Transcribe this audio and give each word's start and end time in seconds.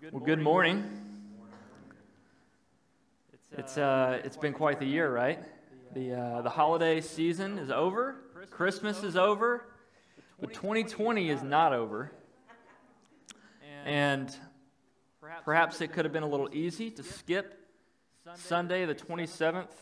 Well, 0.00 0.22
good 0.22 0.38
morning. 0.38 0.88
It's, 3.56 3.76
uh, 3.76 4.20
it's 4.22 4.36
been 4.36 4.52
quite 4.52 4.78
the 4.78 4.86
year, 4.86 5.12
right? 5.12 5.40
The, 5.92 6.14
uh, 6.14 6.42
the 6.42 6.50
holiday 6.50 7.00
season 7.00 7.58
is 7.58 7.68
over, 7.70 8.14
Christmas 8.50 9.02
is 9.02 9.16
over, 9.16 9.64
but 10.40 10.54
2020 10.54 11.30
is 11.30 11.42
not 11.42 11.72
over. 11.72 12.12
And 13.84 14.34
perhaps 15.44 15.80
it 15.80 15.92
could 15.92 16.04
have 16.04 16.12
been 16.12 16.22
a 16.22 16.28
little 16.28 16.48
easy 16.52 16.92
to 16.92 17.02
skip 17.02 17.58
Sunday, 18.34 18.84
the 18.84 18.94
27th 18.94 19.72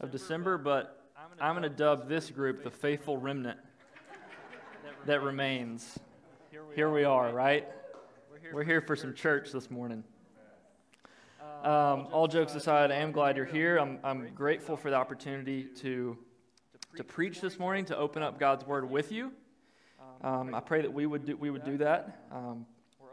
of 0.00 0.10
December, 0.10 0.58
but 0.58 1.12
I'm 1.40 1.54
going 1.54 1.62
to 1.62 1.68
dub 1.68 2.08
this 2.08 2.28
group 2.30 2.64
the 2.64 2.70
faithful 2.72 3.16
remnant 3.18 3.60
that 5.06 5.22
remains. 5.22 5.96
Here 6.74 6.90
we 6.90 7.04
are, 7.04 7.32
right? 7.32 7.68
We're 8.50 8.64
here 8.64 8.80
for 8.80 8.96
some 8.96 9.14
church 9.14 9.52
this 9.52 9.70
morning. 9.70 10.02
Um, 11.62 12.08
all 12.12 12.26
jokes 12.28 12.54
aside, 12.54 12.90
I 12.90 12.96
am 12.96 13.12
glad 13.12 13.36
you're 13.36 13.44
here. 13.44 13.76
I'm, 13.76 13.98
I'm 14.02 14.32
grateful 14.34 14.76
for 14.76 14.90
the 14.90 14.96
opportunity 14.96 15.64
to, 15.80 16.16
to 16.96 17.04
preach 17.04 17.42
this 17.42 17.58
morning, 17.58 17.84
to 17.86 17.96
open 17.96 18.22
up 18.22 18.38
God's 18.38 18.64
Word 18.64 18.88
with 18.88 19.12
you. 19.12 19.32
Um, 20.22 20.54
I 20.54 20.60
pray 20.60 20.80
that 20.80 20.92
we 20.92 21.04
would 21.04 21.26
do, 21.26 21.36
we 21.36 21.50
would 21.50 21.64
do 21.64 21.76
that. 21.78 22.26
Um, 22.32 22.64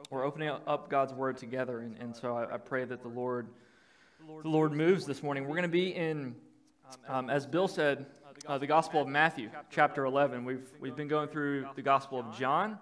we're 0.09 0.23
opening 0.23 0.49
up 0.49 0.89
God's 0.89 1.11
Word 1.11 1.37
together, 1.37 1.79
and, 1.79 1.97
and 1.97 2.15
so 2.15 2.37
I, 2.37 2.53
I 2.53 2.57
pray 2.57 2.85
that 2.85 3.01
the 3.01 3.09
Lord, 3.09 3.47
the 4.41 4.49
Lord 4.49 4.71
moves 4.71 5.05
this 5.05 5.21
morning. 5.21 5.43
We're 5.43 5.57
going 5.57 5.63
to 5.63 5.69
be 5.69 5.93
in, 5.93 6.35
um, 7.09 7.29
as 7.29 7.45
Bill 7.45 7.67
said, 7.67 8.05
uh, 8.47 8.57
the 8.57 8.67
Gospel 8.67 9.01
of 9.01 9.07
Matthew, 9.07 9.49
chapter 9.69 10.05
11. 10.05 10.45
We've, 10.45 10.67
we've 10.79 10.95
been 10.95 11.09
going 11.09 11.27
through 11.27 11.67
the 11.75 11.81
Gospel 11.81 12.19
of 12.19 12.37
John 12.37 12.79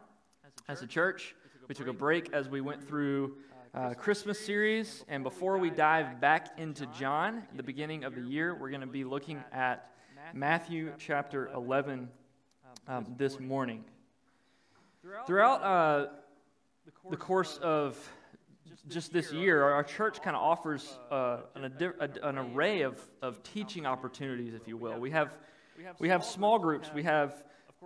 as 0.67 0.83
a 0.83 0.87
church. 0.87 1.35
We 1.69 1.75
took 1.75 1.87
a 1.87 1.93
break 1.93 2.33
as 2.33 2.49
we 2.49 2.59
went 2.59 2.85
through 2.85 3.37
uh, 3.73 3.93
Christmas 3.93 4.37
series, 4.37 5.05
and 5.07 5.23
before 5.23 5.57
we 5.57 5.69
dive 5.69 6.19
back 6.19 6.59
into 6.59 6.85
John, 6.87 7.43
the 7.55 7.63
beginning 7.63 8.03
of 8.03 8.15
the 8.15 8.21
year, 8.21 8.53
we're 8.53 8.69
going 8.69 8.81
to 8.81 8.87
be 8.87 9.05
looking 9.05 9.41
at 9.53 9.89
Matthew 10.33 10.91
chapter 10.97 11.49
11 11.55 12.09
um, 12.89 13.05
this 13.17 13.39
morning. 13.39 13.85
Throughout 15.25 15.63
uh, 15.63 16.07
the 17.09 17.17
course 17.17 17.57
of 17.61 17.97
just 18.89 19.13
this 19.13 19.31
year, 19.31 19.63
our 19.63 19.83
church 19.83 20.21
kind 20.21 20.35
of 20.35 20.41
offers 20.41 20.99
uh, 21.09 21.37
an, 21.55 21.71
an, 22.23 22.37
array 22.37 22.81
of, 22.81 22.99
of 23.21 23.41
teaching 23.41 23.85
opportunities, 23.85 24.53
if 24.53 24.67
you 24.67 24.75
will. 24.75 24.99
We 24.99 25.11
have, 25.11 25.37
we 25.99 26.09
have 26.09 26.25
small 26.25 26.59
groups, 26.59 26.91
we 26.93 27.03
have 27.03 27.41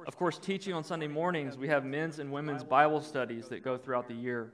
of 0.06 0.16
course, 0.16 0.38
teaching 0.38 0.74
on 0.74 0.84
Sunday 0.84 1.08
mornings, 1.08 1.58
we 1.58 1.68
have 1.68 1.86
men's 1.86 2.20
and 2.20 2.32
women's 2.32 2.64
Bible 2.64 3.02
studies 3.02 3.48
that 3.50 3.64
go 3.64 3.78
throughout 3.78 4.08
the 4.08 4.14
year. 4.14 4.54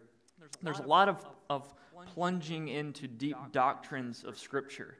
There's 0.61 0.79
a 0.79 0.83
lot 0.83 1.09
of, 1.09 1.25
of 1.49 1.73
plunging 2.13 2.67
into 2.69 3.07
deep 3.07 3.37
doctrines 3.51 4.23
of 4.23 4.37
Scripture. 4.37 4.97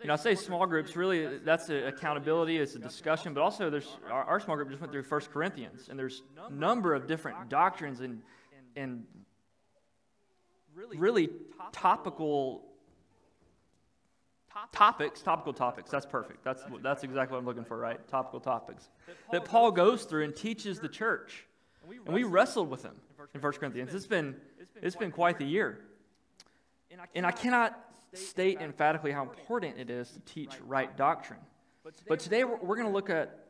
You 0.00 0.08
know, 0.08 0.14
I 0.14 0.16
say 0.16 0.34
small 0.34 0.66
groups, 0.66 0.96
really, 0.96 1.38
that's 1.38 1.70
accountability, 1.70 2.58
it's 2.58 2.74
a 2.74 2.80
discussion, 2.80 3.32
but 3.32 3.42
also 3.42 3.70
there's 3.70 3.96
our, 4.10 4.24
our 4.24 4.40
small 4.40 4.56
group 4.56 4.70
just 4.70 4.80
went 4.80 4.92
through 4.92 5.04
1 5.04 5.20
Corinthians, 5.32 5.88
and 5.88 5.96
there's 5.96 6.22
a 6.48 6.52
number 6.52 6.94
of 6.94 7.06
different 7.06 7.48
doctrines 7.48 8.00
and, 8.00 8.20
and 8.74 9.04
really 10.74 11.30
topical 11.72 12.67
topics, 14.72 15.22
topical 15.22 15.52
topics. 15.52 15.90
That's 15.90 16.06
perfect. 16.06 16.44
That's, 16.44 16.62
that's 16.82 17.04
exactly 17.04 17.34
what 17.34 17.40
I'm 17.40 17.46
looking 17.46 17.64
for, 17.64 17.78
right? 17.78 18.06
Topical 18.08 18.40
topics. 18.40 18.88
That 19.32 19.44
Paul 19.44 19.70
goes 19.70 20.04
through 20.04 20.24
and 20.24 20.34
teaches 20.34 20.80
the 20.80 20.88
church. 20.88 21.44
And 22.06 22.14
we 22.14 22.24
wrestled 22.24 22.70
with 22.70 22.82
him 22.82 22.96
in 23.34 23.40
1 23.40 23.52
Corinthians. 23.54 23.94
It's 23.94 24.06
been, 24.06 24.36
it's 24.82 24.96
been 24.96 25.10
quite 25.10 25.38
the 25.38 25.46
year. 25.46 25.80
And 27.14 27.26
I 27.26 27.30
cannot 27.30 27.78
state 28.14 28.60
emphatically 28.60 29.12
how 29.12 29.22
important 29.22 29.78
it 29.78 29.90
is 29.90 30.10
to 30.10 30.20
teach 30.20 30.52
right 30.66 30.96
doctrine. 30.96 31.40
But 32.06 32.20
today 32.20 32.44
we're, 32.44 32.56
we're 32.56 32.76
going 32.76 32.88
to 32.88 32.92
look 32.92 33.10
at 33.10 33.46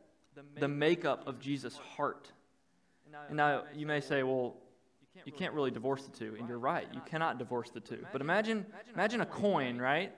the 0.59 0.69
makeup 0.69 1.27
of 1.27 1.41
Jesus' 1.41 1.77
heart. 1.77 2.31
And 3.29 3.37
now 3.37 3.65
you 3.75 3.87
may 3.87 4.01
say, 4.01 4.23
well, 4.23 4.57
you 5.25 5.33
can't 5.33 5.53
really 5.53 5.71
divorce 5.71 6.05
the 6.05 6.17
two. 6.17 6.37
And 6.39 6.49
you're 6.49 6.59
right, 6.59 6.87
you 6.93 7.01
cannot 7.07 7.39
divorce 7.39 7.71
the 7.71 7.81
two. 7.81 8.05
But 8.13 8.21
imagine, 8.21 8.67
imagine 8.95 9.21
a 9.21 9.27
coin, 9.27 9.79
right? 9.79 10.13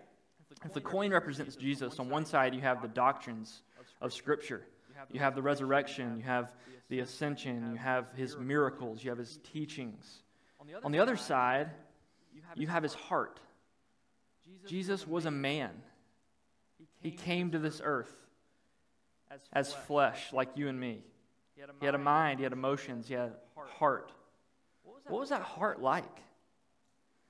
If 0.65 0.73
the 0.75 0.81
coin 0.81 1.11
represents 1.11 1.57
Jesus, 1.57 1.99
on 1.99 2.11
one 2.11 2.27
side 2.27 2.55
you 2.55 2.61
have 2.61 2.83
the 2.83 2.89
doctrines 2.89 3.63
of 4.01 4.13
Scripture. 4.13 4.63
You 5.11 5.21
have 5.21 5.35
the 5.35 5.43
resurrection, 5.43 6.19
you 6.19 6.25
have 6.25 6.53
the 6.89 7.01
ascension, 7.01 7.71
you 7.73 7.79
have 7.79 8.07
his 8.15 8.37
miracles, 8.37 9.03
you 9.03 9.11
have 9.11 9.19
his 9.19 9.39
teachings. 9.53 10.23
On 10.85 10.93
the 10.93 10.99
other 10.99 11.17
side, 11.17 11.71
you 12.55 12.67
have 12.67 12.83
his 12.83 12.95
heart. 12.95 13.41
Jesus 14.67 15.07
was 15.07 15.25
a 15.25 15.31
man. 15.31 15.71
He 16.99 17.11
came 17.11 17.53
to 17.53 17.59
this 17.59 17.81
earth 17.83 18.15
as 19.53 19.73
flesh, 19.73 20.33
like 20.33 20.51
you 20.57 20.69
and 20.69 20.79
me. 20.79 21.03
He 21.81 21.87
had 21.87 21.95
a 21.95 21.99
mind, 21.99 22.39
he 22.39 22.43
had 22.43 22.53
emotions, 22.53 23.09
he 23.09 23.15
had 23.15 23.33
a 23.57 23.79
heart. 23.79 24.13
What 24.83 25.21
was 25.21 25.31
that 25.31 25.43
heart 25.43 25.81
like? 25.81 26.05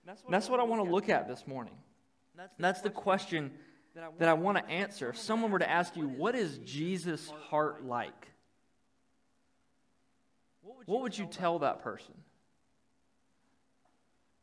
And 0.06 0.16
that's 0.34 0.48
what 0.48 0.58
I 0.58 0.64
want 0.64 0.84
to 0.84 0.90
look 0.90 1.08
at 1.08 1.28
this 1.28 1.46
morning. 1.46 1.76
That's 2.58 2.80
the, 2.80 2.90
question 2.90 3.50
that 3.94 4.28
I 4.28 4.32
want 4.32 4.58
to 4.58 4.68
answer. 4.70 5.10
If 5.10 5.18
someone 5.18 5.50
were 5.50 5.58
to 5.58 5.70
ask 5.70 5.96
you, 5.96 6.08
what 6.08 6.34
is 6.34 6.58
Jesus' 6.58 7.30
heart 7.48 7.84
like? 7.84 8.28
What 10.86 11.02
would 11.02 11.16
you 11.16 11.26
tell 11.26 11.58
that 11.60 11.82
person? 11.82 12.14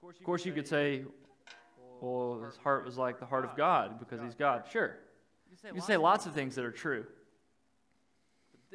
Of 0.03 0.23
course, 0.23 0.45
you 0.45 0.53
could 0.53 0.67
say, 0.67 1.03
well, 2.01 2.41
his 2.45 2.55
heart 2.57 2.85
was 2.85 2.97
like 2.97 3.19
the 3.19 3.25
heart 3.25 3.45
of 3.45 3.55
God 3.57 3.99
because 3.99 4.21
he's 4.21 4.35
God. 4.35 4.65
Sure. 4.71 4.95
You 5.65 5.73
can 5.73 5.81
say 5.81 5.97
lots 5.97 6.25
of 6.25 6.33
things 6.33 6.55
that 6.55 6.65
are 6.65 6.71
true. 6.71 7.05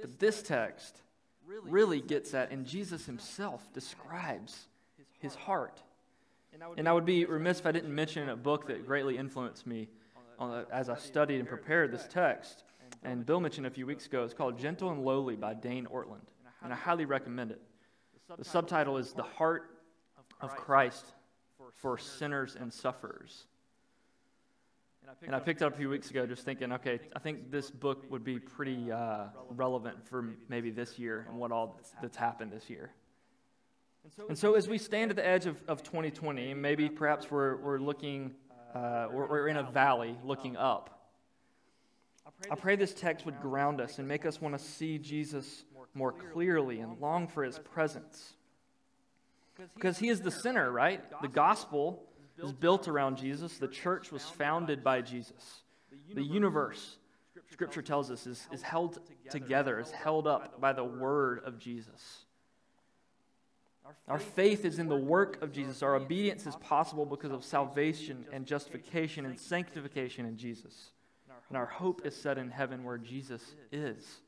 But 0.00 0.18
this 0.18 0.42
text 0.42 1.00
really 1.46 2.00
gets 2.00 2.34
at, 2.34 2.50
and 2.50 2.66
Jesus 2.66 3.06
himself 3.06 3.72
describes 3.72 4.66
his 5.18 5.34
heart. 5.34 5.82
And 6.76 6.88
I 6.88 6.92
would 6.92 7.04
be 7.04 7.24
remiss 7.24 7.60
if 7.60 7.66
I 7.66 7.72
didn't 7.72 7.94
mention 7.94 8.28
a 8.28 8.36
book 8.36 8.66
that 8.68 8.86
greatly 8.86 9.16
influenced 9.16 9.66
me 9.66 9.88
as 10.72 10.88
I 10.88 10.96
studied 10.96 11.38
and 11.38 11.48
prepared 11.48 11.92
this 11.92 12.06
text. 12.08 12.64
And 13.04 13.24
Bill 13.26 13.40
mentioned 13.40 13.66
a 13.66 13.70
few 13.70 13.86
weeks 13.86 14.06
ago. 14.06 14.22
It's 14.24 14.34
called 14.34 14.58
Gentle 14.58 14.90
and 14.90 15.04
Lowly 15.04 15.36
by 15.36 15.54
Dane 15.54 15.86
Ortlund. 15.86 16.28
And 16.62 16.72
I 16.72 16.76
highly 16.76 17.04
recommend 17.04 17.50
it. 17.50 17.60
The 18.36 18.44
subtitle 18.44 18.98
is 18.98 19.12
The 19.12 19.22
Heart 19.22 19.70
of 20.40 20.54
Christ 20.56 21.06
for 21.74 21.98
Sinners 21.98 22.56
and 22.58 22.72
Sufferers. 22.72 23.46
And 25.22 25.34
I 25.34 25.40
picked 25.40 25.62
it 25.62 25.64
up 25.64 25.74
a 25.74 25.76
few 25.76 25.88
weeks 25.88 26.10
ago 26.10 26.26
just 26.26 26.44
thinking, 26.44 26.72
okay, 26.72 27.00
I 27.14 27.18
think 27.18 27.50
this 27.50 27.70
book 27.70 28.04
would 28.10 28.24
be 28.24 28.38
pretty 28.38 28.90
uh, 28.90 29.26
relevant 29.50 30.06
for 30.06 30.34
maybe 30.48 30.70
this 30.70 30.98
year 30.98 31.26
and 31.28 31.38
what 31.38 31.52
all 31.52 31.80
that's 32.00 32.16
happened 32.16 32.52
this 32.52 32.70
year. 32.70 32.92
And 34.28 34.36
so, 34.36 34.54
as 34.54 34.68
we 34.68 34.78
stand 34.78 35.10
at 35.10 35.16
the 35.16 35.26
edge 35.26 35.46
of, 35.46 35.62
of 35.68 35.82
2020, 35.82 36.54
maybe 36.54 36.88
perhaps 36.88 37.30
we're, 37.30 37.56
we're 37.56 37.78
looking, 37.78 38.34
uh, 38.74 39.06
we're, 39.10 39.26
we're 39.26 39.48
in 39.48 39.56
a 39.56 39.62
valley 39.62 40.16
looking 40.24 40.56
up. 40.56 41.02
I 42.50 42.56
pray 42.56 42.76
this 42.76 42.94
text 42.94 43.24
would 43.26 43.40
ground 43.40 43.80
us 43.80 43.98
and 43.98 44.08
make 44.08 44.26
us 44.26 44.40
want 44.40 44.58
to 44.58 44.64
see 44.64 44.98
Jesus 44.98 45.64
more 45.94 46.12
clearly 46.12 46.80
and 46.80 46.98
long 47.00 47.28
for 47.28 47.44
his 47.44 47.58
presence. 47.58 48.34
Because 49.74 49.98
he 49.98 50.08
is 50.08 50.20
the 50.20 50.30
center, 50.30 50.70
right? 50.70 51.02
The 51.20 51.28
gospel 51.28 52.02
is 52.42 52.52
built 52.52 52.88
around 52.88 53.16
Jesus, 53.16 53.58
the 53.58 53.68
church 53.68 54.10
was 54.10 54.22
founded 54.24 54.82
by 54.82 55.02
Jesus. 55.02 55.62
The 56.14 56.24
universe, 56.24 56.96
Scripture 57.50 57.82
tells 57.82 58.10
us, 58.10 58.26
is, 58.26 58.48
is 58.50 58.62
held 58.62 58.98
together, 59.30 59.78
is 59.78 59.90
held 59.90 60.26
up 60.26 60.60
by 60.60 60.72
the 60.72 60.84
word 60.84 61.42
of 61.44 61.58
Jesus. 61.58 62.24
Our 64.08 64.18
faith 64.18 64.64
is 64.64 64.78
in 64.78 64.88
the 64.88 64.96
work 64.96 65.42
of 65.42 65.52
Jesus. 65.52 65.82
Our 65.82 65.94
obedience 65.96 66.46
is 66.46 66.56
possible 66.56 67.06
because 67.06 67.32
of 67.32 67.44
salvation 67.44 68.26
and 68.32 68.46
justification 68.46 69.24
and 69.26 69.38
sanctification 69.38 70.26
in 70.26 70.36
Jesus. 70.36 70.90
And 71.48 71.58
our 71.58 71.66
hope 71.66 72.06
is 72.06 72.16
set 72.16 72.38
in 72.38 72.50
heaven 72.50 72.84
where 72.84 72.98
Jesus 72.98 73.42
is. 73.70 74.20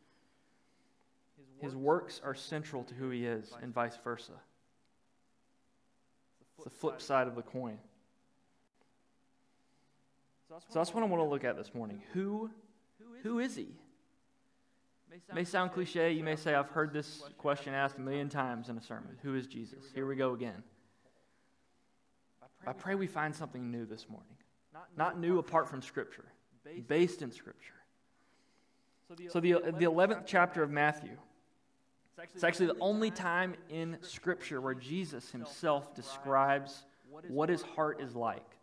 His 1.61 1.75
works 1.75 2.21
are 2.23 2.35
central 2.35 2.85
to 2.85 2.95
who 2.95 3.11
he 3.11 3.25
is, 3.25 3.53
and 3.63 3.73
vice 3.73 3.97
versa. 4.05 4.33
It's 6.57 6.65
the 6.65 6.71
flip 6.71 7.01
side 7.01 7.27
of 7.27 7.35
the 7.35 7.43
coin. 7.43 7.79
So 10.49 10.79
that's 10.79 10.95
what 10.95 11.03
I 11.03 11.07
want 11.07 11.23
to 11.23 11.29
look 11.29 11.45
at 11.45 11.57
this 11.57 11.75
morning. 11.75 12.03
Who, 12.13 12.51
who 13.23 13.39
is 13.39 13.57
he? 13.57 13.69
May 15.33 15.45
sound 15.45 15.73
cliche. 15.73 16.13
You 16.13 16.25
may 16.25 16.37
say, 16.37 16.55
I've 16.55 16.71
heard 16.71 16.93
this 16.93 17.23
question 17.39 17.75
asked 17.75 17.99
a 17.99 18.01
million 18.01 18.29
times 18.29 18.69
in 18.69 18.77
a 18.77 18.83
sermon. 18.83 19.17
Who 19.23 19.35
is 19.35 19.47
Jesus? 19.47 19.85
Here 19.95 20.07
we 20.07 20.17
go 20.17 20.33
again. 20.33 20.63
I 22.67 22.73
pray 22.73 22.95
we 22.95 23.07
find 23.07 23.35
something 23.35 23.71
new 23.71 23.85
this 23.85 24.09
morning. 24.09 24.37
Not 24.97 25.19
new 25.19 25.39
apart 25.39 25.69
from 25.69 25.83
Scripture, 25.83 26.25
based 26.89 27.23
in 27.23 27.31
Scripture. 27.31 27.75
So, 29.29 29.39
the, 29.39 29.53
the 29.53 29.85
11th 29.85 30.23
chapter 30.27 30.63
of 30.63 30.71
Matthew 30.71 31.17
It's 32.35 32.43
actually 32.43 32.67
the 32.67 32.79
only 32.81 33.11
time 33.11 33.55
in 33.69 33.99
Scripture 34.01 34.61
where 34.61 34.75
Jesus 34.75 35.31
himself 35.31 35.95
describes 35.95 36.85
what 37.29 37.49
his 37.49 37.63
heart 37.63 38.01
is 38.01 38.17
like 38.17 38.57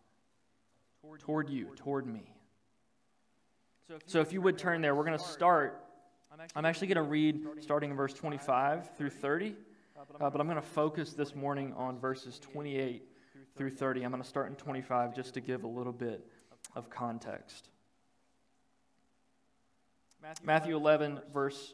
toward 1.20 1.50
you, 1.50 1.68
toward 1.76 2.08
me. 2.08 2.24
So 4.06 4.22
if 4.22 4.34
you 4.34 4.42
would 4.42 4.58
turn 4.58 4.82
there, 4.82 4.96
we're 4.96 5.06
going 5.06 5.18
to 5.18 5.24
start. 5.24 5.84
I'm 6.56 6.66
actually 6.66 6.88
going 6.88 6.96
to 6.96 7.02
read 7.04 7.46
starting 7.60 7.92
in 7.92 7.98
verse 7.98 8.14
25 8.14 8.96
through 8.96 9.10
30, 9.10 9.54
uh, 9.98 10.30
but 10.30 10.40
I'm 10.40 10.48
going 10.48 10.56
to 10.56 10.62
focus 10.62 11.12
this 11.12 11.36
morning 11.36 11.74
on 11.76 12.00
verses 12.00 12.40
28 12.40 13.04
through 13.58 13.72
30. 13.72 14.04
I'm 14.04 14.12
going 14.12 14.24
to 14.24 14.28
start 14.28 14.50
in 14.50 14.56
25 14.56 15.14
just 15.14 15.34
to 15.34 15.42
give 15.42 15.66
a 15.66 15.68
little 15.68 15.92
bit 15.92 16.26
of 16.74 16.90
context. 16.90 17.68
Matthew 20.42 20.78
11, 20.78 21.20
verse 21.34 21.74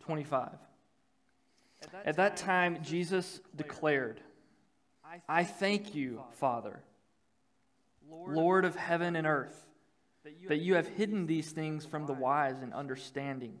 25. 0.00 0.50
At 2.04 2.16
that 2.16 2.36
time, 2.36 2.78
Jesus 2.82 3.40
declared, 3.54 4.20
I 5.28 5.44
thank 5.44 5.94
you, 5.94 6.20
Father, 6.32 6.82
Lord 8.10 8.64
of 8.64 8.74
heaven 8.74 9.14
and 9.14 9.26
earth, 9.26 9.68
that 10.48 10.58
you 10.58 10.74
have 10.74 10.88
hidden 10.88 11.26
these 11.26 11.52
things 11.52 11.86
from 11.86 12.06
the 12.06 12.12
wise 12.12 12.60
and 12.60 12.74
understanding 12.74 13.60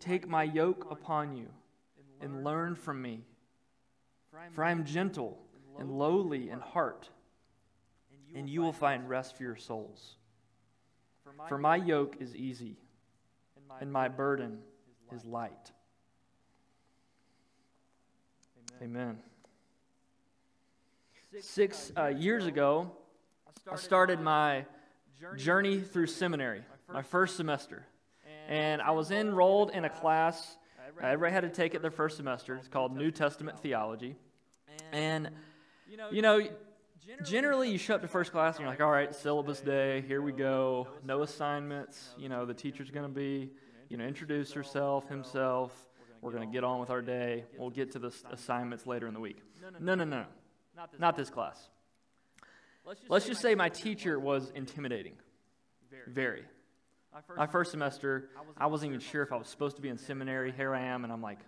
Take 0.00 0.28
my 0.28 0.42
yoke 0.42 0.86
upon 0.90 1.36
you 1.36 1.48
and 2.20 2.44
learn 2.44 2.74
from 2.74 3.00
me, 3.00 3.24
for 4.52 4.64
I 4.64 4.70
am 4.70 4.84
gentle 4.84 5.38
and 5.78 5.90
lowly 5.90 6.50
in 6.50 6.60
heart, 6.60 7.08
and 8.34 8.48
you 8.48 8.62
will 8.62 8.72
find 8.72 9.08
rest 9.08 9.36
for 9.36 9.42
your 9.42 9.56
souls. 9.56 10.16
For 11.48 11.58
my 11.58 11.76
yoke 11.76 12.16
is 12.20 12.34
easy, 12.34 12.76
and 13.80 13.92
my 13.92 14.08
burden 14.08 14.58
is 15.12 15.24
light. 15.24 15.72
Amen. 18.82 19.18
Six 21.40 21.92
uh, 21.96 22.06
years 22.06 22.46
ago, 22.46 22.90
I 23.70 23.76
started 23.76 24.20
my 24.20 24.64
journey 25.36 25.80
through 25.80 26.06
seminary, 26.06 26.62
my 26.92 27.02
first 27.02 27.36
semester. 27.36 27.86
And 28.48 28.80
I 28.82 28.92
was 28.92 29.10
enrolled 29.10 29.70
in 29.70 29.84
a 29.84 29.90
class, 29.90 30.56
everybody 31.02 31.32
had 31.32 31.42
to 31.42 31.50
take 31.50 31.74
it 31.74 31.82
their 31.82 31.90
first 31.90 32.16
semester. 32.16 32.56
It's 32.56 32.68
called 32.68 32.96
New 32.96 33.10
Testament 33.10 33.58
Theology. 33.60 34.16
And, 34.92 35.30
you 36.10 36.22
know, 36.22 36.40
generally 37.24 37.70
you 37.70 37.78
show 37.78 37.96
up 37.96 38.02
to 38.02 38.08
first 38.08 38.32
class 38.32 38.56
and 38.56 38.62
you're 38.62 38.70
like, 38.70 38.80
all 38.80 38.90
right, 38.90 39.14
syllabus 39.14 39.60
day, 39.60 40.02
here 40.06 40.22
we 40.22 40.32
go, 40.32 40.88
no 41.04 41.22
assignments. 41.22 42.14
You 42.18 42.28
know, 42.28 42.44
the 42.44 42.54
teacher's 42.54 42.90
going 42.90 43.06
to 43.06 43.14
be, 43.14 43.50
you 43.88 43.96
know, 43.96 44.04
introduce 44.04 44.52
herself, 44.52 45.08
himself 45.08 45.86
we're 46.26 46.32
going 46.32 46.48
to 46.48 46.52
get 46.52 46.64
on 46.64 46.80
with 46.80 46.90
our 46.90 47.02
day. 47.02 47.44
We'll 47.56 47.70
get 47.70 47.92
to 47.92 48.00
the 48.00 48.12
assignments 48.32 48.84
later 48.84 49.06
in 49.06 49.14
the 49.14 49.20
week. 49.20 49.38
No, 49.80 49.94
no, 49.94 50.04
no. 50.04 50.24
Not 50.98 51.16
this 51.16 51.30
class. 51.30 51.56
Let's 53.08 53.26
just 53.26 53.40
say 53.40 53.54
my 53.54 53.68
teacher 53.68 54.18
was 54.18 54.50
intimidating. 54.54 55.14
Very. 56.08 56.44
My 57.36 57.46
first 57.46 57.70
semester, 57.70 58.28
I 58.58 58.66
wasn't 58.66 58.90
even 58.90 59.00
sure 59.00 59.22
if 59.22 59.32
I 59.32 59.36
was 59.36 59.48
supposed 59.48 59.76
to 59.76 59.82
be 59.82 59.88
in 59.88 59.96
seminary. 59.96 60.52
Here 60.52 60.74
I 60.74 60.82
am, 60.82 61.04
and 61.04 61.12
I'm 61.12 61.22
like, 61.22 61.38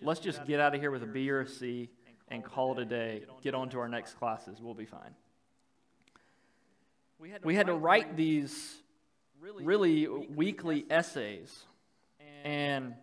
let's 0.00 0.20
just 0.20 0.46
get 0.46 0.60
out 0.60 0.74
of 0.74 0.80
here 0.80 0.90
with 0.90 1.02
a 1.02 1.06
B 1.06 1.28
or 1.30 1.40
a 1.40 1.48
C 1.48 1.88
and 2.28 2.44
call 2.44 2.78
it 2.78 2.82
a 2.82 2.84
day. 2.84 3.24
Get 3.42 3.54
on 3.54 3.70
to 3.70 3.80
our 3.80 3.88
next 3.88 4.14
classes. 4.14 4.60
We'll 4.60 4.74
be 4.74 4.84
fine. 4.84 5.14
We 7.42 7.54
had 7.54 7.66
to 7.66 7.74
write 7.74 8.16
these 8.16 8.76
really 9.40 10.06
weekly 10.06 10.86
essays. 10.90 11.64
And 12.44 12.94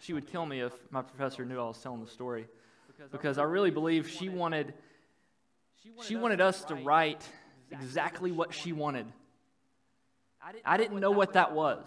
she 0.00 0.12
would 0.12 0.26
kill 0.26 0.46
me 0.46 0.60
if 0.60 0.72
my 0.90 1.02
professor 1.02 1.44
knew 1.44 1.58
I 1.58 1.64
was 1.64 1.78
telling 1.78 2.04
the 2.04 2.10
story 2.10 2.46
because 3.10 3.38
I 3.38 3.42
really 3.42 3.70
believe 3.70 4.08
she 4.08 4.28
wanted 4.28 4.74
she 6.02 6.14
wanted 6.14 6.40
us 6.40 6.64
to 6.66 6.76
write 6.76 7.28
exactly 7.72 8.30
what 8.30 8.54
she 8.54 8.72
wanted. 8.72 9.06
I 10.64 10.76
didn't 10.76 11.00
know 11.00 11.10
what 11.10 11.34
that 11.34 11.52
was. 11.52 11.86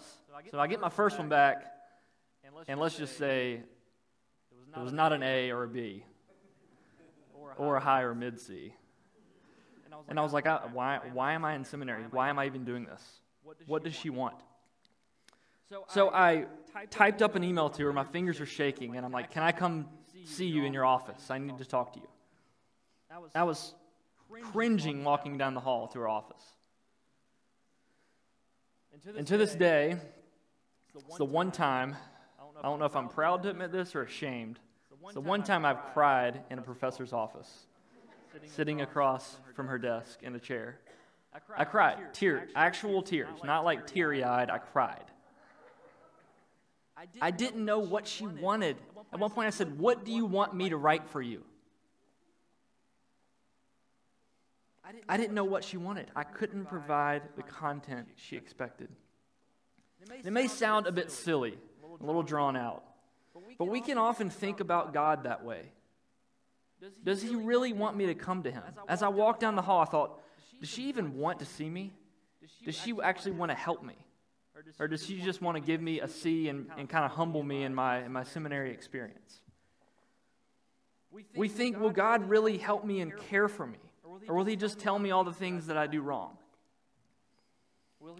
So 0.50 0.58
I 0.58 0.66
get 0.66 0.80
my 0.80 0.88
first 0.88 1.18
one 1.18 1.28
back, 1.28 1.66
and 2.68 2.80
let's 2.80 2.96
just 2.96 3.18
say 3.18 3.62
it 4.76 4.80
was 4.80 4.92
not 4.92 5.12
an 5.12 5.22
A 5.22 5.50
or 5.50 5.64
a 5.64 5.68
B, 5.68 6.04
or 7.56 7.76
a 7.76 7.80
high 7.80 8.02
or 8.02 8.14
mid 8.14 8.40
C. 8.40 8.72
And 10.08 10.20
I 10.20 10.22
was 10.22 10.32
like, 10.32 10.46
uh, 10.46 10.60
why, 10.72 11.00
why 11.12 11.32
am 11.32 11.44
I 11.44 11.54
in 11.54 11.64
seminary? 11.64 12.04
Why 12.10 12.28
am 12.28 12.38
I 12.38 12.46
even 12.46 12.64
doing 12.64 12.84
this? 12.84 13.02
What 13.66 13.82
does 13.82 13.94
she 13.94 14.10
want? 14.10 14.36
So 15.88 16.10
I 16.10 16.46
typed 16.90 17.22
up 17.22 17.34
an 17.34 17.42
email 17.42 17.70
to 17.70 17.84
her. 17.84 17.92
My 17.92 18.04
fingers 18.04 18.40
are 18.40 18.46
shaking, 18.46 18.96
and 18.96 19.04
I'm 19.04 19.12
like, 19.12 19.30
Can 19.30 19.42
I 19.42 19.52
come 19.52 19.88
see 20.24 20.46
you 20.46 20.64
in 20.64 20.72
your 20.72 20.84
office? 20.84 21.30
I 21.30 21.38
need 21.38 21.58
to 21.58 21.64
talk 21.64 21.92
to 21.94 22.00
you. 22.00 22.08
I 23.34 23.42
was 23.44 23.74
cringing 24.52 25.04
walking 25.04 25.38
down 25.38 25.54
the 25.54 25.60
hall 25.60 25.88
to 25.88 25.98
her 26.00 26.08
office. 26.08 26.42
And 29.16 29.26
to 29.26 29.36
this 29.36 29.54
day, 29.54 29.96
it's 30.94 31.18
the 31.18 31.24
one 31.24 31.50
time, 31.52 31.96
I 32.58 32.62
don't 32.62 32.78
know 32.78 32.86
if 32.86 32.96
I'm 32.96 33.08
proud 33.08 33.42
to 33.42 33.50
admit 33.50 33.72
this 33.72 33.94
or 33.94 34.02
ashamed, 34.02 34.58
it's 35.04 35.14
the 35.14 35.20
one 35.20 35.42
time 35.42 35.64
I've 35.64 35.84
cried 35.92 36.42
in 36.50 36.58
a 36.58 36.62
professor's 36.62 37.12
office, 37.12 37.66
sitting 38.46 38.80
across 38.80 39.36
from 39.54 39.68
her 39.68 39.78
desk 39.78 40.22
in 40.22 40.34
a 40.34 40.38
chair. 40.38 40.80
I 41.56 41.64
cried, 41.64 42.14
tears, 42.14 42.50
actual 42.54 43.02
tears, 43.02 43.28
not 43.44 43.64
like 43.64 43.86
teary 43.86 44.24
eyed, 44.24 44.50
I 44.50 44.58
cried. 44.58 45.04
I 47.20 47.30
didn't 47.30 47.64
know 47.64 47.80
what 47.80 48.08
she 48.08 48.26
wanted. 48.26 48.76
At 49.12 49.18
one 49.20 49.30
point, 49.30 49.46
I 49.46 49.50
said, 49.50 49.78
What 49.78 50.04
do 50.04 50.12
you 50.12 50.24
want 50.24 50.54
me 50.54 50.70
to 50.70 50.78
write 50.78 51.06
for 51.10 51.20
you? 51.20 51.42
I 55.08 55.16
didn't 55.16 55.34
know 55.34 55.44
what 55.44 55.64
she 55.64 55.76
wanted. 55.76 56.10
I 56.14 56.22
couldn't 56.22 56.66
provide 56.66 57.22
the 57.36 57.42
content 57.42 58.08
she 58.16 58.36
expected. 58.36 58.88
It 60.24 60.32
may 60.32 60.46
sound 60.46 60.86
a 60.86 60.92
bit 60.92 61.10
silly, 61.10 61.58
a 62.00 62.04
little 62.04 62.22
drawn 62.22 62.56
out, 62.56 62.84
but 63.58 63.66
we 63.66 63.80
can 63.80 63.98
often 63.98 64.30
think 64.30 64.60
about 64.60 64.94
God 64.94 65.24
that 65.24 65.44
way. 65.44 65.72
Does 67.02 67.22
he 67.22 67.34
really 67.34 67.72
want 67.72 67.96
me 67.96 68.06
to 68.06 68.14
come 68.14 68.42
to 68.44 68.50
him? 68.50 68.62
As 68.88 69.02
I 69.02 69.08
walked 69.08 69.40
down 69.40 69.56
the 69.56 69.62
hall, 69.62 69.80
I 69.80 69.86
thought, 69.86 70.20
does 70.60 70.68
she 70.68 70.88
even 70.88 71.16
want 71.16 71.40
to 71.40 71.44
see 71.46 71.68
me? 71.68 71.92
Does 72.64 72.76
she 72.76 72.94
actually 73.02 73.32
want 73.32 73.50
to 73.50 73.56
help 73.56 73.82
me? 73.82 73.96
Or 74.78 74.88
does 74.88 75.04
she 75.04 75.20
just 75.20 75.42
want 75.42 75.56
to 75.56 75.60
give 75.60 75.80
me 75.80 76.00
a 76.00 76.08
C 76.08 76.48
and, 76.48 76.68
and 76.78 76.88
kind 76.88 77.04
of 77.04 77.10
humble 77.10 77.42
me 77.42 77.64
in 77.64 77.74
my, 77.74 78.04
in 78.04 78.12
my 78.12 78.22
seminary 78.22 78.70
experience? 78.70 79.40
We 81.34 81.48
think, 81.48 81.78
will 81.78 81.90
God 81.90 82.28
really 82.28 82.58
help 82.58 82.84
me 82.84 83.00
and 83.00 83.16
care 83.16 83.48
for 83.48 83.66
me? 83.66 83.78
Or 84.28 84.36
will 84.36 84.44
He 84.44 84.56
just 84.56 84.78
tell 84.78 84.98
me 84.98 85.10
all 85.10 85.24
the 85.24 85.32
things 85.32 85.66
that 85.66 85.76
I 85.76 85.86
do 85.86 86.00
wrong? 86.00 86.36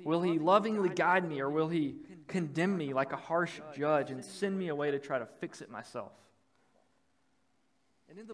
Will 0.05 0.23
He 0.23 0.39
lovingly 0.39 0.89
guide 0.89 1.29
me, 1.29 1.41
or 1.41 1.51
will 1.51 1.69
He 1.69 1.97
condemn 2.29 2.77
me 2.77 2.93
like 2.93 3.13
a 3.13 3.17
harsh 3.17 3.61
judge 3.77 4.11
and 4.11 4.25
send 4.25 4.59
me 4.59 4.69
away 4.69 4.91
to 4.91 4.99
try 4.99 5.19
to 5.19 5.27
fix 5.41 5.61
it 5.61 5.71
myself? 5.71 6.13